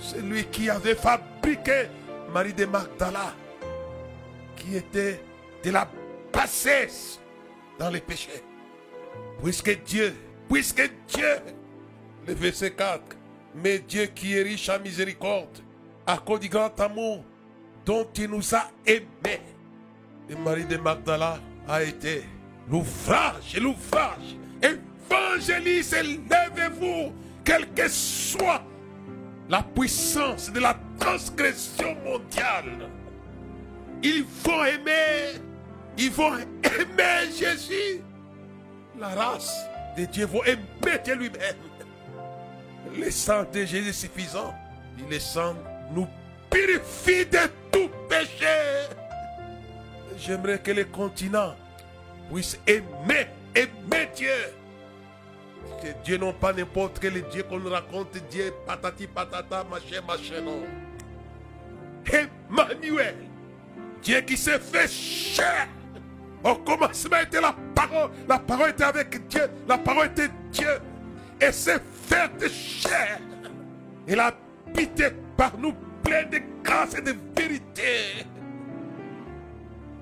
Celui 0.00 0.44
qui 0.44 0.68
avait 0.68 0.94
fabriqué 0.94 1.88
Marie 2.32 2.52
de 2.52 2.66
Magdala, 2.66 3.32
était 4.72 5.20
de 5.62 5.70
la 5.70 5.88
bassesse 6.32 7.20
dans 7.78 7.90
les 7.90 8.00
péchés. 8.00 8.42
Puisque 9.42 9.82
Dieu, 9.84 10.14
puisque 10.48 10.90
Dieu, 11.08 11.36
le 12.26 12.34
verset 12.34 12.72
4, 12.72 13.02
mais 13.54 13.78
Dieu 13.78 14.06
qui 14.06 14.36
est 14.36 14.42
riche 14.42 14.68
en 14.68 14.80
miséricorde, 14.80 15.58
à 16.06 16.18
cause 16.18 16.40
du 16.40 16.48
grand 16.48 16.78
amour 16.80 17.24
dont 17.84 18.06
il 18.16 18.28
nous 18.28 18.54
a 18.54 18.70
aimés. 18.86 19.40
Et 20.28 20.34
Marie 20.34 20.64
de 20.64 20.76
Magdala 20.76 21.38
a 21.68 21.82
été 21.82 22.24
l'ouvrage, 22.70 23.56
l'ouvrage. 23.60 24.36
Évangélise, 24.62 25.94
levez-vous, 25.94 27.12
quelle 27.44 27.68
que 27.74 27.88
soit 27.88 28.62
la 29.48 29.62
puissance 29.62 30.50
de 30.50 30.60
la 30.60 30.76
transgression 30.98 31.94
mondiale. 32.04 32.88
Ils 34.04 34.22
vont 34.44 34.64
aimer, 34.66 35.40
ils 35.96 36.10
vont 36.10 36.36
aimer 36.36 37.32
Jésus. 37.34 38.02
La 38.98 39.08
race 39.08 39.64
de 39.96 40.04
Dieu 40.04 40.26
va 40.26 40.40
aimer 40.46 41.16
lui-même. 41.16 41.56
Le 42.94 43.10
sang 43.10 43.44
de 43.50 43.64
Jésus 43.64 43.88
est 43.88 43.92
suffisant. 43.92 44.54
Il 44.98 45.08
le 45.08 45.18
sang 45.18 45.54
nous 45.92 46.06
purifie 46.50 47.24
de 47.24 47.48
tout 47.72 47.88
péché. 48.06 48.90
J'aimerais 50.18 50.58
que 50.58 50.72
les 50.72 50.84
continents 50.84 51.54
puissent 52.30 52.60
aimer, 52.66 53.28
aimer 53.54 54.10
Dieu. 54.14 54.28
Que 55.80 55.88
Dieu 56.04 56.18
non 56.18 56.34
pas 56.34 56.52
n'importe 56.52 56.98
quel 57.00 57.22
Dieu 57.30 57.42
qu'on 57.44 57.70
raconte, 57.70 58.18
Dieu 58.30 58.52
patati 58.66 59.06
patata, 59.06 59.64
machin, 59.64 60.02
machin, 60.06 60.42
non. 60.42 60.62
Emmanuel, 62.06 63.16
Dieu 64.04 64.20
qui 64.20 64.36
s'est 64.36 64.58
fait 64.58 64.88
chair. 64.88 65.66
Au 66.44 66.54
commencement 66.56 67.16
était 67.22 67.40
la 67.40 67.56
parole, 67.74 68.10
la 68.28 68.38
parole 68.38 68.70
était 68.70 68.84
avec 68.84 69.26
Dieu, 69.28 69.48
la 69.66 69.78
parole 69.78 70.06
était 70.08 70.28
Dieu. 70.52 70.78
Et 71.40 71.50
s'est 71.50 71.80
fait 72.06 72.48
chair. 72.48 73.18
Il 74.06 74.20
a 74.20 74.34
habité 74.68 75.08
par 75.36 75.56
nous 75.58 75.72
plein 76.02 76.24
de 76.24 76.38
grâce 76.62 76.94
et 76.94 77.00
de 77.00 77.14
vérité. 77.34 78.26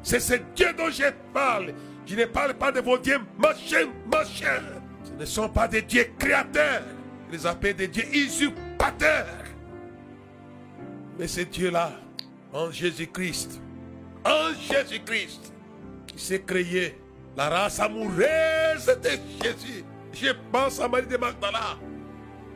C'est 0.03 0.21
ce 0.21 0.35
Dieu 0.55 0.73
dont 0.77 0.91
je 0.91 1.05
parle. 1.33 1.73
Je 2.05 2.17
ne 2.17 2.25
parle 2.25 2.55
pas 2.55 2.73
de 2.73 2.81
vos 2.81 2.99
dieux 2.99 3.21
machin, 3.38 3.88
machin. 4.11 4.61
Ce 5.05 5.12
ne 5.12 5.25
sont 5.25 5.49
pas 5.49 5.69
des 5.69 5.83
dieux 5.83 6.11
créateurs. 6.19 6.83
Je 7.29 7.37
les 7.37 7.47
appelle 7.47 7.77
des 7.77 7.87
dieux 7.88 8.05
usurpateurs. 8.12 9.45
Mais 11.19 11.29
ce 11.29 11.43
Dieu-là, 11.43 11.93
en 12.53 12.71
Jésus-Christ, 12.71 13.61
en 14.24 14.52
Jésus-Christ, 14.54 15.52
qui 16.06 16.18
s'est 16.18 16.42
créé 16.42 16.98
la 17.37 17.48
race 17.48 17.80
amoureuse 17.80 18.87
de 18.87 19.11
Jésus. 19.42 19.85
Je 20.12 20.30
pense 20.50 20.80
à 20.80 20.88
Marie 20.88 21.06
de 21.06 21.16
Magdala. 21.16 21.78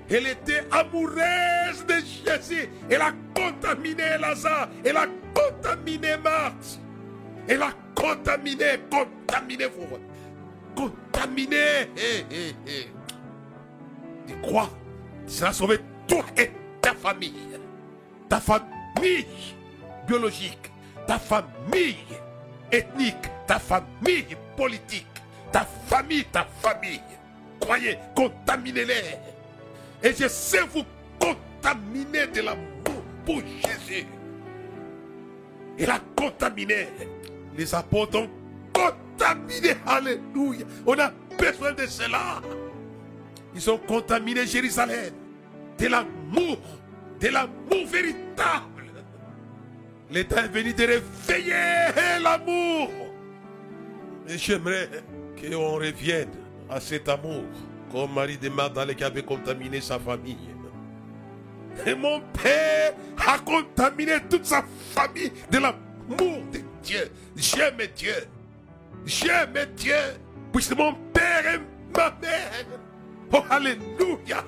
Elle 0.09 0.27
était 0.29 0.65
amoureuse 0.71 1.85
de 1.89 1.95
Jésus. 1.95 2.69
Elle 2.89 3.01
a 3.01 3.13
contaminé 3.35 4.19
Lazare. 4.21 4.69
Elle 4.85 4.97
a 4.97 5.07
contaminé 5.35 6.17
Marthe. 6.23 6.79
Elle 7.49 7.63
a 7.63 7.73
contaminé, 7.95 8.81
contaminé 8.91 9.67
vous. 9.67 9.99
Contaminé. 10.77 11.57
Hé, 11.97 12.25
hé, 12.31 12.55
hé. 12.67 12.89
Tu 14.27 14.35
crois? 14.43 14.71
Tu 15.27 15.33
seras 15.33 15.53
sauvé 15.53 15.79
toi 16.07 16.25
et 16.37 16.51
ta 16.81 16.95
famille. 16.95 17.59
Ta 18.29 18.41
famille 18.41 19.27
biologique. 20.07 20.71
Ta 21.07 21.19
famille 21.19 21.97
ethnique. 22.73 23.31
Ta 23.47 23.59
famille 23.59 24.37
politique. 24.57 25.07
Ta 25.53 25.67
famille, 25.87 26.25
ta 26.25 26.47
famille. 26.61 27.01
Croyez, 27.61 27.99
contaminez-les. 28.15 29.17
Et 30.03 30.13
je 30.15 30.29
sais 30.29 30.61
vous 30.73 30.85
contaminer 31.19 32.27
de 32.27 32.43
l'amour 32.43 33.03
pour 33.25 33.41
Jésus. 33.41 34.07
Il 35.79 35.91
a 35.91 36.01
contaminé. 36.17 36.89
Les 37.57 37.75
apôtres 37.75 38.19
ont 38.19 38.31
contaminé. 38.73 39.77
Alléluia. 39.87 40.67
On 40.87 40.99
a 40.99 41.11
besoin 41.39 41.73
de 41.73 41.87
cela. 41.87 42.41
Ils 43.55 43.71
ont 43.71 43.79
contaminé 43.79 44.47
Jérusalem. 44.47 45.13
De 45.79 45.87
l'amour. 45.87 46.59
De 47.21 47.29
l'amour 47.29 47.87
véritable. 47.87 48.76
L'état 50.11 50.45
est 50.45 50.49
venu 50.49 50.73
de 50.73 50.85
réveiller 50.85 52.21
l'amour. 52.23 52.91
Et 54.29 54.39
j'aimerais 54.39 54.89
qu'on 55.41 55.75
revienne 55.75 56.31
à 56.71 56.81
cet 56.81 57.09
amour. 57.09 57.45
Comme 57.91 58.15
Marie 58.15 58.37
de 58.39 58.49
Magdalene 58.49 58.95
qui 58.95 59.05
avait 59.05 59.23
contaminé 59.23 59.81
sa 59.81 59.99
famille. 59.99 60.37
Et 61.87 61.95
mon 61.95 62.21
père 62.33 62.95
a 63.27 63.39
contaminé 63.39 64.15
toute 64.29 64.45
sa 64.45 64.65
famille 64.93 65.33
de 65.51 65.59
l'amour 65.59 66.43
de 66.53 66.61
Dieu. 66.83 67.11
J'aime 67.37 67.77
Dieu. 67.95 68.15
J'aime 69.05 69.55
Dieu. 69.77 69.95
Puisque 70.53 70.77
mon 70.77 70.95
père 71.13 71.55
et 71.55 71.59
ma 71.97 72.17
mère. 72.21 72.67
Oh, 73.33 73.43
Alléluia. 73.51 74.45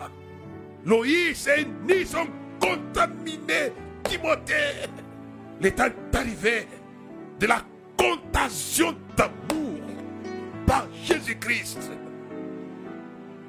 Loïs 0.84 1.46
et 1.48 1.66
Nice 1.86 2.10
sont 2.12 2.26
contaminés. 2.60 3.72
Timothée. 4.04 4.88
L'état 5.60 5.88
est 5.88 6.16
arrivé 6.16 6.68
de 7.40 7.46
la 7.46 7.62
contagion 7.96 8.94
d'amour 9.16 9.80
par 10.66 10.86
Jésus-Christ. 11.04 11.90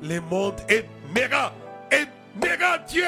Le 0.01 0.19
monde 0.21 0.55
aimera, 0.67 1.53
aimera 1.91 2.77
Dieu 2.87 3.03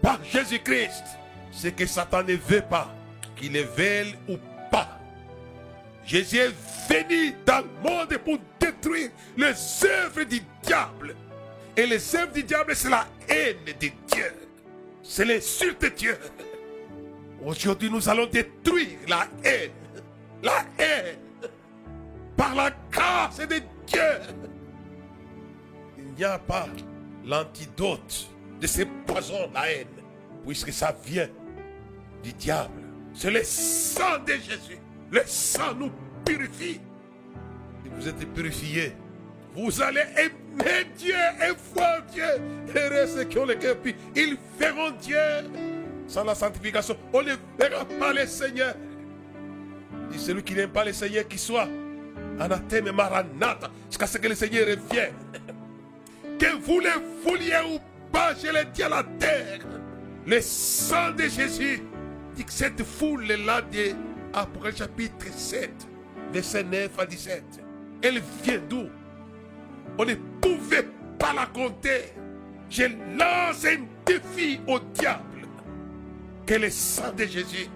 par 0.00 0.22
Jésus-Christ. 0.24 1.04
Ce 1.50 1.68
que 1.68 1.84
Satan 1.84 2.22
ne 2.22 2.34
veut 2.34 2.62
pas, 2.62 2.94
qu'il 3.36 3.52
le 3.52 3.62
veuille 3.62 4.14
ou 4.28 4.36
pas. 4.70 4.98
Jésus 6.04 6.38
est 6.38 6.54
venu 6.88 7.34
dans 7.44 7.60
le 7.60 7.88
monde 7.88 8.16
pour 8.18 8.38
détruire 8.58 9.10
les 9.36 9.54
œuvres 9.84 10.22
du 10.24 10.40
diable. 10.62 11.14
Et 11.76 11.86
les 11.86 12.16
œuvres 12.16 12.32
du 12.32 12.42
diable, 12.42 12.74
c'est 12.74 12.90
la 12.90 13.06
haine 13.28 13.56
de 13.66 13.72
Dieu. 14.12 14.32
C'est 15.02 15.24
l'insulte 15.24 15.82
de 15.82 15.88
Dieu. 15.88 16.18
Aujourd'hui, 17.44 17.90
nous 17.90 18.08
allons 18.08 18.26
détruire 18.26 18.98
la 19.08 19.26
haine. 19.44 19.70
La 20.42 20.64
haine. 20.78 21.18
Par 22.36 22.54
la 22.54 22.70
grâce 22.90 23.38
de 23.38 23.60
Dieu. 23.86 24.00
Il 25.98 26.14
n'y 26.16 26.24
a 26.24 26.38
pas 26.38 26.66
l'antidote 27.24 28.28
de 28.60 28.66
ces 28.66 28.84
poisons, 28.84 29.50
la 29.52 29.72
haine, 29.72 29.86
puisque 30.46 30.72
ça 30.72 30.94
vient 31.04 31.28
du 32.22 32.32
diable. 32.32 32.82
C'est 33.12 33.30
le 33.30 33.42
sang 33.42 34.18
de 34.26 34.32
Jésus. 34.34 34.78
Le 35.10 35.22
sang 35.26 35.74
nous 35.74 35.90
purifie. 36.24 36.80
Et 37.84 37.88
vous 37.96 38.08
êtes 38.08 38.32
purifiés. 38.32 38.94
Vous 39.54 39.82
allez 39.82 40.04
aimer 40.16 40.86
Dieu 40.96 41.14
et 41.14 41.52
voir 41.74 42.02
Dieu. 42.12 42.24
Et 42.74 43.06
ceux 43.06 43.24
qui 43.24 43.38
ont 43.38 43.46
le 43.46 43.54
cœur 43.56 43.76
ils 44.14 44.36
verront 44.58 44.92
Dieu. 44.92 45.18
Sans 46.06 46.24
la 46.24 46.34
sanctification, 46.34 46.96
on 47.12 47.22
ne 47.22 47.32
verra 47.58 47.84
pas 47.84 48.12
le 48.12 48.26
Seigneur. 48.26 48.74
Et 50.14 50.18
celui 50.18 50.42
qui 50.42 50.54
n'aime 50.54 50.70
pas 50.70 50.84
le 50.84 50.92
Seigneur, 50.92 51.26
qui 51.26 51.38
soit 51.38 51.68
anathème 52.38 52.90
maranatha, 52.92 53.70
jusqu'à 53.88 54.06
ce 54.06 54.18
que 54.18 54.28
le 54.28 54.34
Seigneur 54.34 54.66
revienne. 54.66 55.14
Que 56.38 56.56
vous 56.60 56.80
le 56.80 56.90
vouliez 57.24 57.60
ou 57.72 57.78
pas, 58.10 58.34
je 58.34 58.48
le 58.48 58.64
dis 58.72 58.82
à 58.82 58.88
la 58.88 59.04
terre. 59.18 59.60
Le 60.26 60.40
sang 60.40 61.12
de 61.12 61.24
Jésus 61.24 61.82
dit 62.34 62.44
que 62.44 62.52
cette 62.52 62.82
foule-là 62.82 63.62
de 63.62 63.94
Apocalypse 64.34 64.78
chapitre 64.78 65.26
7, 65.30 65.70
verset 66.32 66.64
9 66.64 66.98
à 66.98 67.06
17, 67.06 67.44
elle 68.02 68.20
vient 68.42 68.60
d'où? 68.68 68.88
On 69.98 70.04
ne 70.04 70.14
pouvait 70.40 70.86
pas 71.18 71.32
la 71.32 71.46
compter. 71.46 72.12
Je 72.70 72.84
lance 73.18 73.64
un 73.64 73.84
défi 74.06 74.60
au 74.66 74.78
diable. 74.94 75.31
Que 76.46 76.54
le 76.54 76.70
sang 76.70 77.12
de 77.16 77.24
Jésus 77.24 77.68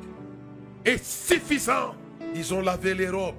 est 0.85 1.03
suffisant. 1.03 1.95
Ils 2.35 2.53
ont 2.53 2.61
lavé 2.61 2.95
les 2.95 3.09
robes 3.09 3.35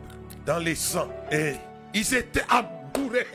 dans 0.46 0.60
le 0.60 0.74
sang 0.76 1.10
et 1.32 1.54
ils 1.94 2.14
étaient 2.14 2.46
amoureux. 2.50 3.26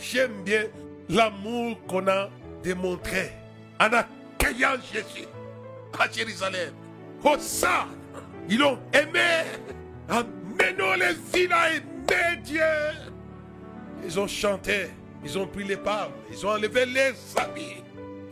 J'aime 0.00 0.42
bien 0.44 0.64
l'amour 1.08 1.78
qu'on 1.86 2.06
a 2.06 2.28
démontré 2.62 3.32
en 3.80 3.86
accueillant 3.92 4.76
Jésus 4.92 5.26
à 5.98 6.10
Jérusalem. 6.10 6.72
Oh 7.22 7.36
ça, 7.38 7.86
ils 8.48 8.58
l'ont 8.58 8.78
aimé. 8.92 9.44
Amenons 10.08 10.94
les 10.94 11.14
villes 11.32 11.52
à 11.52 11.70
aimer 11.70 12.42
Dieu. 12.42 12.60
Ils 14.04 14.20
ont 14.20 14.28
chanté, 14.28 14.88
ils 15.24 15.38
ont 15.38 15.46
pris 15.46 15.64
les 15.64 15.76
palmes, 15.76 16.12
ils 16.30 16.44
ont 16.46 16.50
enlevé 16.50 16.84
les 16.86 17.12
habits. 17.36 17.83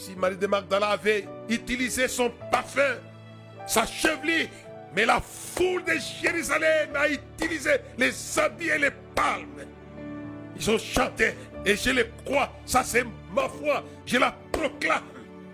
Si 0.03 0.17
Marie 0.17 0.37
de 0.37 0.49
Magdala 0.49 0.89
avait 0.89 1.29
utilisé 1.49 2.09
son 2.09 2.29
parfum, 2.51 2.97
sa 3.69 3.87
chevelure, 3.87 4.49
mais 4.97 5.07
la 5.07 5.21
foule 5.21 5.85
de 5.85 5.93
Jérusalem 6.21 6.91
a 6.97 7.09
utilisé 7.09 7.71
les 7.97 8.39
habits 8.41 8.71
et 8.71 8.79
les 8.79 8.91
palmes. 9.15 9.65
Ils 10.57 10.71
ont 10.73 10.79
chanté 10.79 11.35
et 11.65 11.77
je 11.77 11.91
le 11.91 12.09
crois, 12.25 12.51
ça 12.67 12.83
c'est 12.83 13.05
ma 13.33 13.49
foi, 13.49 13.85
je 14.05 14.19
la 14.19 14.35
proclame 14.51 15.05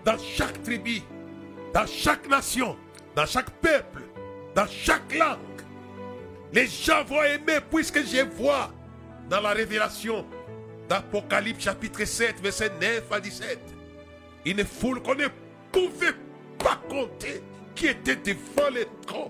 dans 0.03 0.17
chaque 0.17 0.63
tribu, 0.63 1.03
dans 1.71 1.85
chaque 1.85 2.27
nation, 2.27 2.75
dans 3.15 3.27
chaque 3.27 3.51
peuple, 3.51 4.01
dans 4.55 4.65
chaque 4.65 5.13
langue. 5.13 5.61
Les 6.51 6.65
gens 6.65 7.03
vont 7.03 7.21
aimer 7.21 7.59
puisque 7.69 8.03
je 8.03 8.25
vois 8.35 8.73
dans 9.29 9.41
la 9.41 9.51
révélation 9.51 10.25
d'Apocalypse 10.89 11.65
chapitre 11.65 12.03
7, 12.03 12.41
verset 12.41 12.71
9 12.81 13.11
à 13.11 13.19
17. 13.19 13.78
Une 14.49 14.65
foule 14.65 14.99
qu'on 15.03 15.13
ne 15.13 15.27
pouvait 15.71 16.15
pas 16.57 16.81
compter 16.89 17.43
qui 17.75 17.85
était 17.85 18.15
devant 18.15 18.71
le 18.73 18.83
trône, 19.05 19.29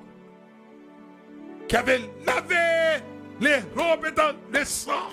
qui 1.67 1.75
avait 1.75 1.99
lavé 2.25 3.03
les 3.41 3.57
robes 3.75 4.15
dans 4.15 4.33
le 4.53 4.63
sang. 4.63 5.09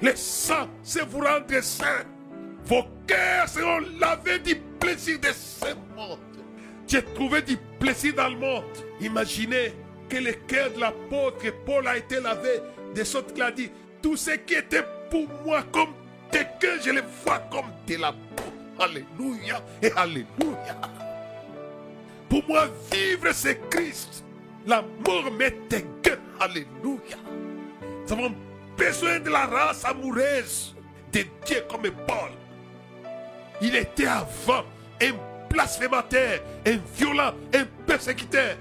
Le 0.00 0.16
sang, 0.16 0.66
c'est 0.82 1.06
vous 1.06 1.20
rendre 1.20 1.62
saint. 1.62 2.06
Vos 2.64 2.84
cœurs 3.06 3.48
seront 3.50 3.80
lavés 4.00 4.38
du 4.38 4.56
plaisir 4.80 5.20
de 5.20 5.28
ce 5.28 5.74
monde. 5.94 6.18
J'ai 6.88 7.02
trouvé 7.02 7.42
du 7.42 7.58
plaisir 7.78 8.14
dans 8.14 8.30
le 8.30 8.38
monde. 8.38 8.64
Imaginez 9.02 9.74
que 10.08 10.16
le 10.16 10.32
cœur 10.48 10.70
de 10.72 10.80
l'apôtre 10.80 11.44
Paul 11.66 11.86
a 11.86 11.98
été 11.98 12.18
lavé, 12.18 12.60
de 12.94 13.04
sorte 13.04 13.34
qu'il 13.34 13.42
a 13.42 13.52
dit, 13.52 13.70
tout 14.00 14.16
ce 14.16 14.30
qui 14.30 14.54
était 14.54 14.84
pour 15.10 15.28
moi 15.44 15.62
comme 15.70 15.92
des 16.32 16.46
cœurs, 16.58 16.80
je 16.82 16.92
les 16.92 17.02
vois 17.26 17.40
comme 17.50 17.70
de 17.86 17.96
la 17.96 18.12
peau. 18.12 18.59
Alléluia 18.80 19.62
et 19.82 19.92
Alléluia. 19.94 20.80
Pour 22.28 22.42
moi, 22.48 22.66
vivre, 22.90 23.30
c'est 23.32 23.68
Christ. 23.68 24.24
La 24.66 24.82
mort 25.06 25.30
m'est 25.30 25.54
dégueu. 25.68 26.18
Alléluia. 26.40 27.18
Nous 28.06 28.12
avons 28.12 28.34
besoin 28.76 29.20
de 29.20 29.28
la 29.28 29.46
race 29.46 29.84
amoureuse 29.84 30.74
de 31.12 31.24
Dieu 31.44 31.62
comme 31.68 31.90
Paul. 32.06 32.30
Il 33.60 33.76
était 33.76 34.06
avant 34.06 34.64
un 35.02 35.12
blasphémateur, 35.50 36.40
un 36.66 36.78
violent, 36.96 37.34
un 37.54 37.64
persécuteur. 37.86 38.56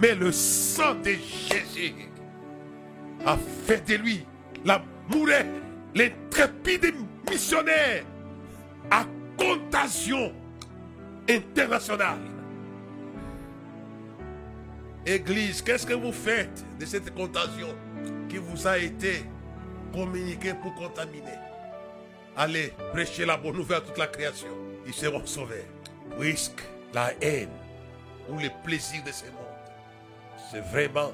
Mais 0.00 0.14
le 0.14 0.32
sang 0.32 0.94
de 0.94 1.10
Jésus 1.10 1.94
a 3.26 3.36
fait 3.66 3.86
de 3.86 3.96
lui 3.96 4.24
l'amoureux, 4.64 5.44
l'intrépide 5.94 6.94
missionnaire 7.28 8.04
contagion 9.40 10.32
internationale. 11.28 12.18
Église, 15.06 15.62
qu'est-ce 15.62 15.86
que 15.86 15.94
vous 15.94 16.12
faites 16.12 16.64
de 16.78 16.84
cette 16.84 17.14
contagion 17.14 17.74
qui 18.28 18.36
vous 18.36 18.66
a 18.66 18.76
été 18.76 19.24
communiquée 19.92 20.52
pour 20.54 20.74
contaminer? 20.74 21.38
Allez, 22.36 22.72
prêchez 22.92 23.24
la 23.24 23.36
bonne 23.36 23.56
nouvelle 23.56 23.78
à 23.78 23.80
toute 23.80 23.98
la 23.98 24.06
création. 24.06 24.48
Ils 24.86 24.92
seront 24.92 25.24
sauvés. 25.24 25.64
Puisque 26.18 26.62
la 26.92 27.12
haine 27.22 27.48
ou 28.28 28.38
le 28.38 28.48
plaisir 28.62 29.02
de 29.04 29.10
ce 29.10 29.24
monde, 29.24 29.34
c'est 30.50 30.60
vraiment 30.60 31.12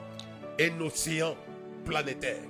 un 0.60 0.80
océan 0.80 1.36
planétaire 1.84 2.42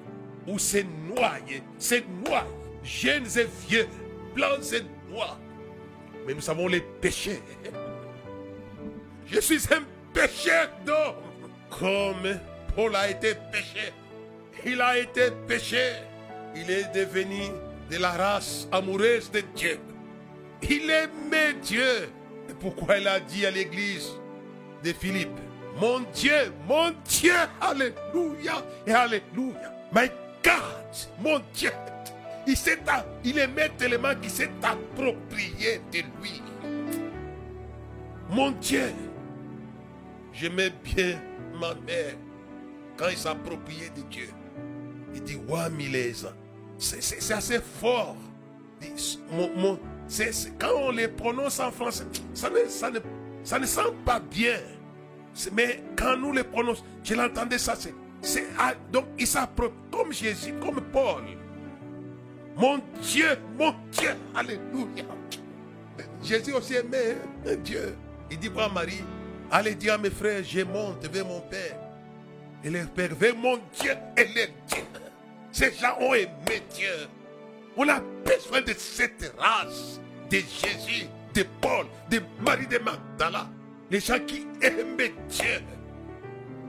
où 0.47 0.59
c'est 0.59 0.85
noyé, 0.85 1.63
c'est 1.79 2.05
noir, 2.25 2.47
jeunes 2.83 3.27
et 3.37 3.47
vieux, 3.69 3.89
blancs 4.35 4.73
et 4.73 5.13
noirs. 5.13 5.39
Mais 6.27 6.35
nous 6.35 6.41
savons 6.41 6.67
les 6.67 6.81
péchés. 6.81 7.41
Je 9.27 9.41
suis 9.41 9.63
un 9.73 9.83
pécheur 10.13 10.69
d'homme. 10.85 11.15
Comme 11.71 12.39
Paul 12.75 12.95
a 12.97 13.11
été 13.11 13.35
péché. 13.53 13.93
Il 14.65 14.81
a 14.81 14.99
été 14.99 15.31
péché. 15.47 15.93
Il 16.55 16.71
est 16.71 16.93
devenu 16.95 17.43
de 17.91 17.99
la 17.99 18.13
race 18.13 18.67
amoureuse 18.73 19.31
de 19.31 19.43
Dieu. 19.55 19.79
Il 20.63 20.91
aimait 20.91 21.55
Dieu. 21.63 22.09
Et 22.49 22.55
pourquoi 22.59 22.99
il 22.99 23.07
a 23.07 23.21
dit 23.21 23.45
à 23.47 23.51
l'église 23.51 24.11
de 24.83 24.93
Philippe, 24.93 25.39
mon 25.81 26.01
Dieu, 26.15 26.53
mon 26.67 26.93
Dieu, 27.05 27.35
Alléluia 27.61 28.65
et 28.87 28.93
Alléluia. 28.93 29.73
My 29.93 30.09
God, 30.43 30.97
mon 31.21 31.41
Dieu. 31.53 31.71
Il, 32.47 32.57
s'est, 32.57 32.79
il 33.25 33.39
aimait 33.39 33.71
tellement 33.77 34.15
qu'il 34.21 34.31
s'est 34.31 34.51
approprié 34.63 35.81
de 35.93 35.99
lui. 36.21 36.43
Mon 38.31 38.53
Dieu, 38.53 38.93
j'aimais 40.33 40.71
bien 40.85 41.21
ma 41.61 41.75
mère 41.75 42.15
quand 42.97 43.09
il 43.09 43.17
s'appropriait 43.17 43.91
de 43.91 44.03
Dieu. 44.03 44.29
Il 45.15 45.23
dit, 45.23 45.37
ouais, 45.49 45.71
Milesa. 45.71 46.33
C'est 46.79 47.33
assez 47.33 47.59
fort. 47.59 48.17
Mon, 49.33 49.79
quand 50.59 50.73
on 50.77 50.91
les 50.91 51.09
prononce 51.09 51.59
en 51.61 51.71
français, 51.71 52.05
ça 52.35 52.51
ne, 52.51 52.69
ça 52.69 52.91
ne, 52.91 52.99
ça 53.43 53.59
ne 53.59 53.67
sent 53.67 53.93
pas 54.05 54.21
bien. 54.21 54.59
Mais 55.53 55.83
quand 55.97 56.17
nous 56.17 56.33
les 56.33 56.45
prononçons, 56.45 56.85
je 57.03 57.15
l'entendais 57.15 57.59
ça, 57.59 57.75
c'est, 57.77 57.95
donc 58.93 59.07
il 59.19 59.27
s'approprie 59.27 59.77
comme 59.91 60.13
Jésus, 60.13 60.55
comme 60.61 60.81
Paul. 60.93 61.25
Mon 62.57 62.81
Dieu, 63.03 63.39
mon 63.59 63.75
Dieu, 63.93 64.11
Alléluia. 64.35 65.05
Jésus 66.23 66.53
aussi 66.53 66.75
aimait 66.75 67.17
Dieu. 67.63 67.95
Il 68.31 68.39
dit 68.39 68.51
à 68.59 68.69
Marie, 68.69 69.05
allez 69.51 69.75
dire 69.75 69.95
à 69.95 69.99
mes 69.99 70.11
frères, 70.11 70.43
je 70.43 70.63
monte 70.63 71.07
vers 71.07 71.27
mon 71.27 71.41
Père. 71.41 71.79
Et 72.65 72.71
le 72.71 72.85
Père, 72.87 73.15
vers 73.15 73.37
mon 73.37 73.59
Dieu 73.79 73.93
et 74.17 74.25
le 74.25 74.47
Dieu. 74.67 74.85
Ces 75.53 75.73
gens 75.75 75.97
ont 76.01 76.15
aimé 76.15 76.63
Dieu. 76.75 77.07
On 77.77 77.89
a 77.89 78.01
besoin 78.25 78.63
de 78.63 78.73
cette 78.77 79.33
race 79.39 80.01
de 80.31 80.39
Jésus, 80.39 81.07
de 81.35 81.45
Paul, 81.61 81.87
de 82.11 82.21
Marie 82.41 82.67
de 82.67 82.79
Magdala. 82.79 83.49
Les 83.91 84.01
gens 84.01 84.19
qui 84.27 84.47
aiment 84.63 84.97
Dieu. 85.29 85.61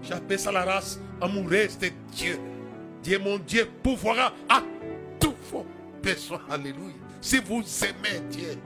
J'appelle 0.03 0.39
ça 0.39 0.51
la 0.51 0.65
race 0.65 0.99
amoureuse 1.21 1.77
de 1.79 1.89
Dieu. 2.11 2.37
Dieu, 3.01 3.19
mon 3.19 3.37
Dieu, 3.39 3.67
pouvoir 3.81 4.33
à 4.49 4.61
besoins. 6.13 6.41
Alléluia. 6.49 6.93
Si 7.21 7.39
vous 7.39 7.63
aimez 7.83 8.19
Dieu, 8.29 8.57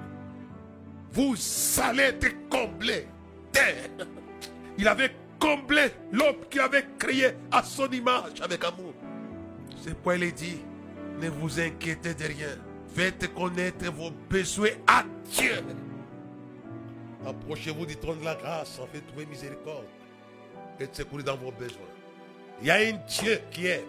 vous 1.11 1.35
allez 1.81 2.03
être 2.03 2.49
comblés. 2.49 3.07
Il 4.77 4.87
avait 4.87 5.11
comblé 5.39 5.87
l'homme 6.11 6.45
qui 6.49 6.59
avait 6.59 6.85
créé 6.97 7.31
à 7.51 7.63
son 7.63 7.89
image 7.91 8.41
avec 8.41 8.63
amour. 8.63 8.93
C'est 9.81 9.93
pourquoi 9.93 10.15
il 10.15 10.33
dit, 10.33 10.59
ne 11.19 11.29
vous 11.29 11.59
inquiétez 11.59 12.13
de 12.13 12.23
rien. 12.23 12.57
Faites 12.95 13.33
connaître 13.33 13.91
vos 13.91 14.11
besoins 14.29 14.69
à 14.87 15.03
Dieu. 15.31 15.63
Approchez-vous 17.25 17.85
du 17.85 17.95
trône 17.97 18.19
de 18.19 18.25
la 18.25 18.35
grâce 18.35 18.79
en 18.79 18.87
fait 18.87 19.01
trouver 19.01 19.25
miséricorde 19.25 19.85
et 20.79 20.87
de 20.87 20.95
secourir 20.95 21.25
dans 21.25 21.37
vos 21.37 21.51
besoins. 21.51 21.79
Il 22.61 22.67
y 22.67 22.71
a 22.71 22.75
un 22.75 22.93
Dieu 23.07 23.39
qui 23.51 23.67
est. 23.67 23.85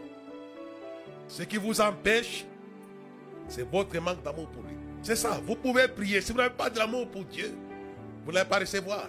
Ce 1.28 1.42
qui 1.42 1.56
vous 1.56 1.80
empêche, 1.80 2.44
c'est 3.48 3.68
votre 3.70 3.98
manque 4.00 4.22
d'amour 4.22 4.48
pour 4.48 4.62
lui. 4.62 4.76
C'est 5.02 5.16
ça. 5.16 5.40
Vous 5.44 5.56
pouvez 5.56 5.88
prier. 5.88 6.20
Si 6.20 6.32
vous 6.32 6.38
n'avez 6.38 6.54
pas 6.54 6.70
d'amour 6.70 7.08
pour 7.08 7.24
Dieu, 7.24 7.54
vous 8.24 8.32
n'allez 8.32 8.48
pas 8.48 8.58
recevoir. 8.58 9.08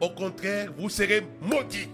Au 0.00 0.10
contraire, 0.10 0.72
vous 0.76 0.88
serez 0.88 1.26
maudit. 1.40 1.88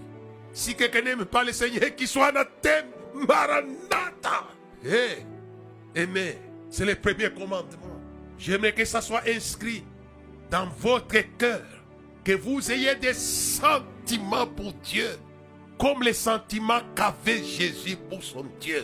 Si 0.52 0.74
quelqu'un 0.74 1.02
n'aime 1.02 1.24
pas 1.24 1.44
le 1.44 1.52
Seigneur, 1.52 1.94
qu'il 1.96 2.08
soit 2.08 2.26
anathème, 2.26 2.86
maranatha. 3.14 4.48
Hey, 4.84 5.24
aimez, 5.94 6.38
c'est 6.68 6.84
le 6.84 6.94
premier 6.94 7.30
commandement. 7.30 8.00
J'aimerais 8.38 8.72
que 8.72 8.84
ça 8.84 9.00
soit 9.00 9.22
inscrit 9.26 9.84
dans 10.50 10.66
votre 10.78 11.16
cœur, 11.38 11.62
que 12.24 12.32
vous 12.32 12.70
ayez 12.70 12.94
des 12.96 13.14
sentiments 13.14 14.46
pour 14.46 14.72
Dieu, 14.84 15.08
comme 15.78 16.02
les 16.02 16.12
sentiments 16.12 16.80
qu'avait 16.94 17.42
Jésus 17.42 17.96
pour 18.10 18.22
son 18.22 18.44
Dieu. 18.60 18.82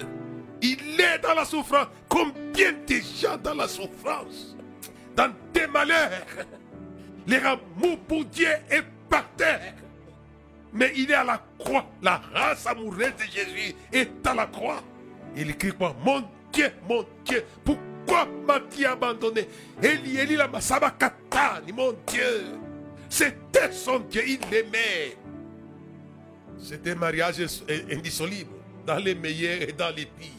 Il 0.60 1.00
est 1.00 1.18
dans 1.22 1.34
la 1.34 1.44
souffrance, 1.44 1.88
combien 2.08 2.72
de 2.72 2.94
gens 3.20 3.36
dans 3.36 3.54
la 3.54 3.68
souffrance, 3.68 4.56
dans 5.14 5.32
des 5.52 5.66
malheurs. 5.66 6.26
L'amour 7.26 7.98
pour 8.06 8.24
Dieu 8.24 8.48
est 8.70 8.82
par 9.08 9.28
terre. 9.36 9.74
Mais 10.72 10.92
il 10.96 11.10
est 11.10 11.14
à 11.14 11.24
la 11.24 11.42
croix. 11.58 11.86
La 12.02 12.20
race 12.34 12.66
amoureuse 12.66 13.12
de 13.18 13.24
Jésus 13.30 13.74
est 13.92 14.26
à 14.26 14.34
la 14.34 14.46
croix. 14.46 14.82
Il 15.36 15.50
écrit 15.50 15.72
quoi? 15.72 15.94
Mon 16.04 16.24
Dieu, 16.52 16.72
mon 16.88 17.04
Dieu, 17.24 17.44
pourquoi 17.64 18.26
m'as-tu 18.46 18.84
abandonné? 18.84 19.48
Eli, 19.82 20.16
Eli, 20.16 20.36
la 20.36 20.48
Sabakatani, 20.60 21.72
mon 21.72 21.94
Dieu. 22.06 22.46
C'était 23.08 23.72
son 23.72 24.00
Dieu, 24.00 24.22
il 24.26 24.40
l'aimait. 24.50 25.16
C'était 26.60 26.90
un 26.92 26.96
mariage 26.96 27.36
indissoluble, 27.90 28.50
dans 28.84 28.96
les 28.96 29.14
meilleurs 29.14 29.62
et 29.62 29.72
dans 29.72 29.94
les 29.94 30.06
pires. 30.06 30.37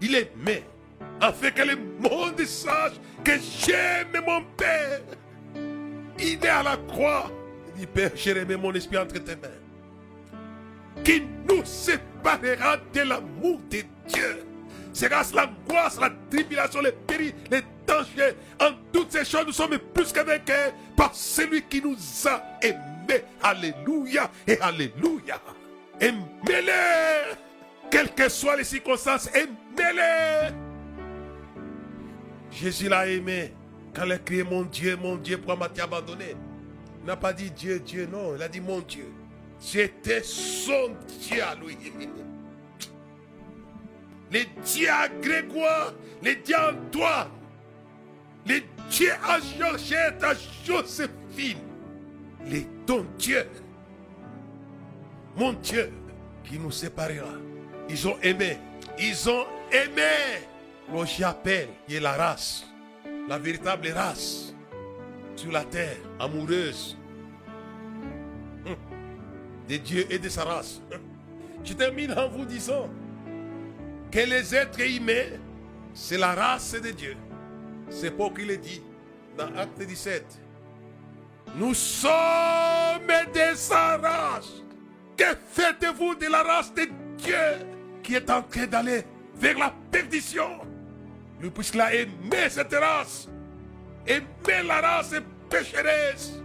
Il 0.00 0.14
aimait, 0.14 0.64
afin 1.20 1.50
que 1.50 1.62
le 1.62 1.76
monde 1.76 2.40
sache 2.44 2.94
que 3.24 3.32
j'aime 3.38 4.24
mon 4.26 4.42
Père. 4.56 5.00
Il 6.18 6.44
est 6.44 6.48
à 6.48 6.62
la 6.62 6.76
croix. 6.76 7.30
Il 7.68 7.80
dit, 7.80 7.86
Père, 7.86 8.12
j'ai 8.14 8.32
remis 8.32 8.56
mon 8.56 8.72
esprit 8.72 8.98
entre 8.98 9.18
tes 9.18 9.36
mains. 9.36 9.48
Qui 11.04 11.22
nous 11.48 11.64
séparera 11.64 12.76
de 12.92 13.00
l'amour 13.00 13.60
de 13.70 13.82
Dieu? 14.06 14.44
Sera 14.92 15.22
l'angoisse, 15.34 15.98
la 16.00 16.10
tribulation, 16.30 16.80
les 16.80 16.92
périls, 16.92 17.34
les 17.50 17.62
dangers. 17.86 18.34
En 18.60 18.72
toutes 18.92 19.12
ces 19.12 19.24
choses, 19.24 19.46
nous 19.46 19.52
sommes 19.52 19.78
plus 19.94 20.12
qu'avec 20.12 20.50
par 20.96 21.14
celui 21.14 21.62
qui 21.62 21.80
nous 21.80 21.96
a 22.26 22.42
aimés. 22.60 23.24
Alléluia 23.42 24.30
et 24.46 24.58
Alléluia. 24.60 25.40
Aimez-les. 26.00 27.36
Quelles 27.90 28.14
que 28.14 28.28
soient 28.28 28.56
les 28.56 28.64
circonstances, 28.64 29.28
aimez-les. 29.34 30.54
Jésus 32.50 32.88
l'a 32.88 33.06
aimé. 33.06 33.52
Quand 33.94 34.04
il 34.04 34.12
a 34.12 34.18
crié 34.18 34.44
mon 34.44 34.62
Dieu, 34.62 34.96
mon 34.96 35.16
Dieu, 35.16 35.36
pourquoi 35.38 35.56
m'as-tu 35.56 35.80
abandonné? 35.80 36.36
Il 37.00 37.06
n'a 37.06 37.16
pas 37.16 37.32
dit 37.32 37.50
Dieu, 37.50 37.80
Dieu, 37.80 38.08
non. 38.10 38.36
Il 38.36 38.42
a 38.42 38.48
dit 38.48 38.60
mon 38.60 38.80
Dieu. 38.80 39.06
C'était 39.58 40.22
son 40.22 40.96
Dieu 41.20 41.42
à 41.42 41.54
lui. 41.54 41.76
Les 44.30 44.46
dieux 44.64 44.88
à 44.88 45.08
Grégoire, 45.08 45.92
les 46.22 46.36
dieux 46.36 46.56
à 46.56 46.70
Antoine, 46.70 47.28
les 48.46 48.64
dieux 48.88 49.12
à 49.24 49.40
Georgette, 49.40 50.22
à 50.22 50.34
Joséphine, 50.64 51.58
les 52.46 52.66
ton 52.86 53.04
Dieu, 53.18 53.44
mon 55.36 55.52
Dieu, 55.54 55.92
qui 56.44 56.58
nous 56.58 56.70
séparera. 56.70 57.49
Ils 57.90 58.06
ont 58.06 58.16
aimé, 58.22 58.56
ils 59.00 59.28
ont 59.28 59.46
aimé. 59.72 60.46
Le 60.92 61.04
j'appelle, 61.04 61.68
qui 61.88 61.96
est 61.96 62.00
la 62.00 62.12
race, 62.12 62.64
la 63.28 63.36
véritable 63.36 63.88
race 63.88 64.54
sur 65.34 65.50
la 65.50 65.64
terre, 65.64 65.96
amoureuse 66.20 66.96
hum, 68.64 68.76
de 69.68 69.76
Dieu 69.76 70.06
et 70.08 70.20
de 70.20 70.28
sa 70.28 70.44
race. 70.44 70.80
Je 71.64 71.72
termine 71.72 72.12
en 72.12 72.28
vous 72.28 72.44
disant 72.44 72.88
que 74.10 74.20
les 74.20 74.54
êtres 74.54 74.80
humains, 74.80 75.38
c'est 75.92 76.18
la 76.18 76.34
race 76.34 76.72
de 76.72 76.90
Dieu. 76.90 77.16
C'est 77.88 78.12
pour 78.12 78.32
qu'il 78.32 78.52
est 78.52 78.56
dit 78.56 78.82
dans 79.36 79.52
Acte 79.56 79.82
17. 79.82 80.24
Nous 81.56 81.74
sommes 81.74 82.10
de 83.34 83.56
sa 83.56 83.96
race. 83.96 84.62
Que 85.16 85.24
faites-vous 85.50 86.14
de 86.14 86.26
la 86.26 86.42
race 86.44 86.72
de 86.72 86.86
Dieu? 87.18 87.79
Qui 88.02 88.14
est 88.14 88.30
en 88.30 88.42
train 88.42 88.66
d'aller 88.66 89.04
vers 89.36 89.58
la 89.58 89.72
perdition 89.90 90.60
Lui, 91.40 91.50
puisqu'il 91.50 91.80
a 91.80 91.94
aimé 91.94 92.48
cette 92.48 92.74
race, 92.74 93.28
aimé 94.06 94.26
la 94.66 94.80
race 94.80 95.14
pécheresse, 95.48 96.40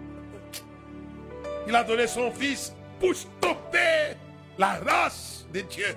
il 1.68 1.76
a 1.76 1.84
donné 1.84 2.08
son 2.08 2.32
fils 2.32 2.74
pour 3.00 3.14
stopper 3.16 4.16
la 4.58 4.80
race 4.86 5.46
de 5.54 5.62
Dieu 5.62 5.96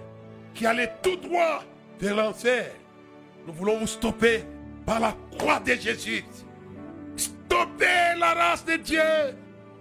qui 0.55 0.67
allait 0.67 0.93
tout 1.03 1.17
droit 1.17 1.63
vers 2.01 2.17
l'enfer. 2.17 2.71
Nous 3.47 3.53
voulons 3.53 3.79
vous 3.79 3.87
stopper 3.87 4.45
par 4.85 5.01
la 5.01 5.15
croix 5.39 5.61
de 5.61 5.75
Jésus. 5.75 6.25
Stoppez 7.17 8.19
la 8.19 8.35
race 8.35 8.65
de 8.65 8.77
Dieu 8.77 9.01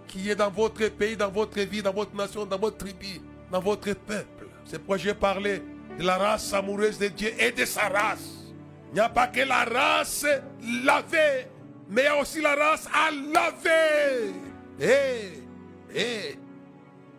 qui 0.06 0.30
est 0.30 0.36
dans 0.36 0.50
votre 0.50 0.88
pays, 0.88 1.16
dans 1.16 1.30
votre 1.30 1.60
vie, 1.60 1.82
dans 1.82 1.92
votre 1.92 2.14
nation, 2.14 2.46
dans 2.46 2.58
votre 2.58 2.78
tribu, 2.78 3.20
dans 3.50 3.60
votre 3.60 3.92
peuple. 3.92 4.37
C'est 4.68 4.76
pourquoi 4.78 4.98
j'ai 4.98 5.14
parlé 5.14 5.62
de 5.98 6.04
la 6.04 6.18
race 6.18 6.52
amoureuse 6.52 6.98
de 6.98 7.08
Dieu 7.08 7.32
et 7.38 7.52
de 7.52 7.64
sa 7.64 7.88
race. 7.88 8.52
Il 8.90 8.94
n'y 8.94 9.00
a 9.00 9.08
pas 9.08 9.26
que 9.26 9.40
la 9.40 9.64
race 9.64 10.26
lavée, 10.84 11.46
mais 11.88 12.02
il 12.02 12.04
y 12.04 12.08
a 12.08 12.20
aussi 12.20 12.42
la 12.42 12.54
race 12.54 12.86
à 12.92 13.10
laver. 13.10 14.34
Et, 14.78 15.98
et, 15.98 16.38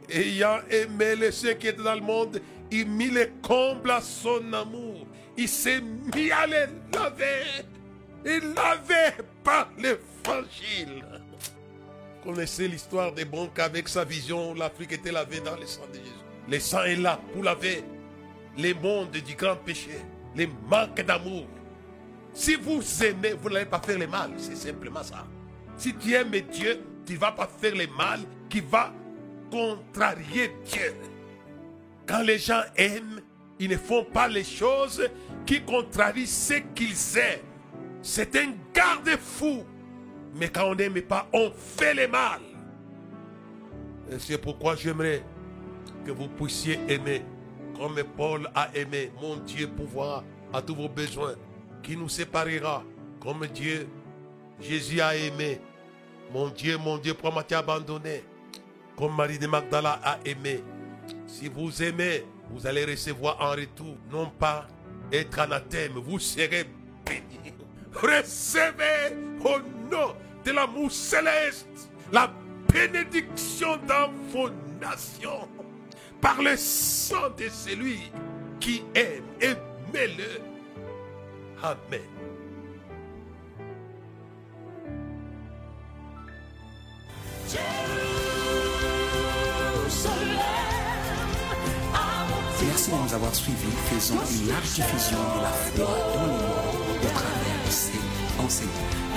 ayant 0.10 0.60
aimé 0.70 1.16
les 1.16 1.32
ceux 1.32 1.54
qui 1.54 1.70
étaient 1.70 1.82
dans 1.82 1.96
le 1.96 2.02
monde, 2.02 2.40
il 2.70 2.88
mit 2.88 3.10
les 3.10 3.32
combles 3.42 3.90
à 3.90 4.02
son 4.02 4.54
amour. 4.54 5.08
Il 5.36 5.50
s'est 5.50 5.82
mis 5.82 6.30
à 6.32 6.46
les 6.46 6.68
laver. 6.94 7.66
Il 8.26 8.54
lavait 8.54 9.16
par 9.44 9.70
l'évangile. 9.76 11.04
Connaissez 12.24 12.68
l'histoire 12.68 13.12
des 13.12 13.26
bons 13.26 13.48
qu'avec 13.48 13.90
sa 13.90 14.04
vision, 14.04 14.54
l'Afrique 14.54 14.92
était 14.92 15.12
lavée 15.12 15.40
dans 15.40 15.56
le 15.56 15.66
sang 15.66 15.88
de 15.92 15.98
Jésus. 15.98 16.19
Le 16.50 16.60
sang 16.60 16.84
est 16.84 16.96
là 16.96 17.20
pour 17.34 17.44
laver 17.44 17.84
les 18.58 18.74
mondes 18.74 19.12
du 19.12 19.36
grand 19.36 19.56
péché, 19.56 19.92
les 20.36 20.50
manques 20.70 21.02
d'amour. 21.02 21.46
Si 22.34 22.56
vous 22.56 22.82
aimez, 23.04 23.34
vous 23.34 23.50
n'allez 23.50 23.66
pas 23.66 23.80
faire 23.80 24.00
le 24.00 24.08
mal. 24.08 24.32
C'est 24.38 24.56
simplement 24.56 25.04
ça. 25.04 25.26
Si 25.78 25.94
tu 25.96 26.14
aimes 26.14 26.32
Dieu, 26.52 26.82
tu 27.06 27.14
ne 27.14 27.18
vas 27.20 27.32
pas 27.32 27.48
faire 27.48 27.76
le 27.76 27.88
mal 27.88 28.20
qui 28.50 28.62
va 28.62 28.92
contrarier 29.52 30.52
Dieu. 30.66 30.96
Quand 32.06 32.22
les 32.22 32.40
gens 32.40 32.62
aiment, 32.76 33.22
ils 33.60 33.70
ne 33.70 33.78
font 33.78 34.04
pas 34.04 34.28
les 34.28 34.44
choses 34.44 35.08
qui 35.46 35.62
contrarient 35.62 36.28
ce 36.28 36.56
qu'ils 36.74 37.18
aiment. 37.18 37.40
C'est 38.02 38.36
un 38.36 38.54
garde-fou. 38.74 39.64
Mais 40.36 40.50
quand 40.50 40.66
on 40.66 40.76
n'aime 40.76 41.02
pas, 41.02 41.28
on 41.34 41.52
fait 41.52 41.94
le 41.94 42.08
mal. 42.08 42.40
C'est 44.18 44.40
pourquoi 44.40 44.76
j'aimerais 44.76 45.24
que 46.10 46.14
vous 46.16 46.28
puissiez 46.28 46.80
aimer 46.88 47.22
comme 47.78 48.02
Paul 48.18 48.50
a 48.56 48.76
aimé. 48.76 49.12
Mon 49.22 49.38
Dieu 49.38 49.68
pouvoir 49.68 50.24
à 50.52 50.60
tous 50.60 50.74
vos 50.74 50.90
besoins. 50.90 51.36
Qui 51.84 51.96
nous 51.96 52.10
séparera 52.10 52.84
comme 53.22 53.46
Dieu, 53.48 53.88
Jésus 54.60 55.00
a 55.02 55.16
aimé. 55.16 55.62
Mon 56.34 56.50
Dieu, 56.50 56.78
mon 56.78 56.98
Dieu, 56.98 57.14
pourquoi 57.14 57.40
m'as-tu 57.40 57.54
abandonné? 57.54 58.24
Comme 58.98 59.16
Marie 59.16 59.38
de 59.38 59.46
Magdala 59.46 60.00
a 60.04 60.18
aimé. 60.26 60.64
Si 61.28 61.48
vous 61.48 61.84
aimez, 61.84 62.26
vous 62.50 62.66
allez 62.66 62.86
recevoir 62.86 63.38
en 63.40 63.52
retour, 63.52 63.96
non 64.12 64.32
pas 64.32 64.68
être 65.12 65.40
anathème, 65.40 65.94
vous 65.94 66.18
serez 66.20 66.66
béni. 67.06 67.54
Recevez 67.94 69.16
au 69.46 69.60
nom 69.92 70.16
de 70.44 70.52
l'amour 70.52 70.92
céleste 70.92 71.92
la 72.12 72.32
bénédiction 72.74 73.78
dans 73.88 74.12
vos 74.32 74.50
nations 74.82 75.48
par 76.22 76.42
le 76.42 76.56
sang 76.58 77.30
de 77.38 77.48
celui 77.50 78.12
qui 78.60 78.84
aime. 78.96 79.24
Aimez-le. 79.42 80.42
Amen. 81.64 82.02
Merci 92.62 92.92
de 92.92 92.96
nous 92.96 93.14
avoir 93.14 93.34
suivis. 93.34 93.58
Faisons 93.90 94.16
une 94.16 94.48
large 94.50 94.74
diffusion 94.74 95.18
de 95.18 95.42
la 95.42 95.50
foi 95.50 95.78
dans 95.78 95.92
le 95.92 96.28
monde 96.28 96.98
au 97.02 97.08
travers 97.08 97.66
de 97.66 97.72
ces 97.72 98.00
Seigneur. 98.48 99.09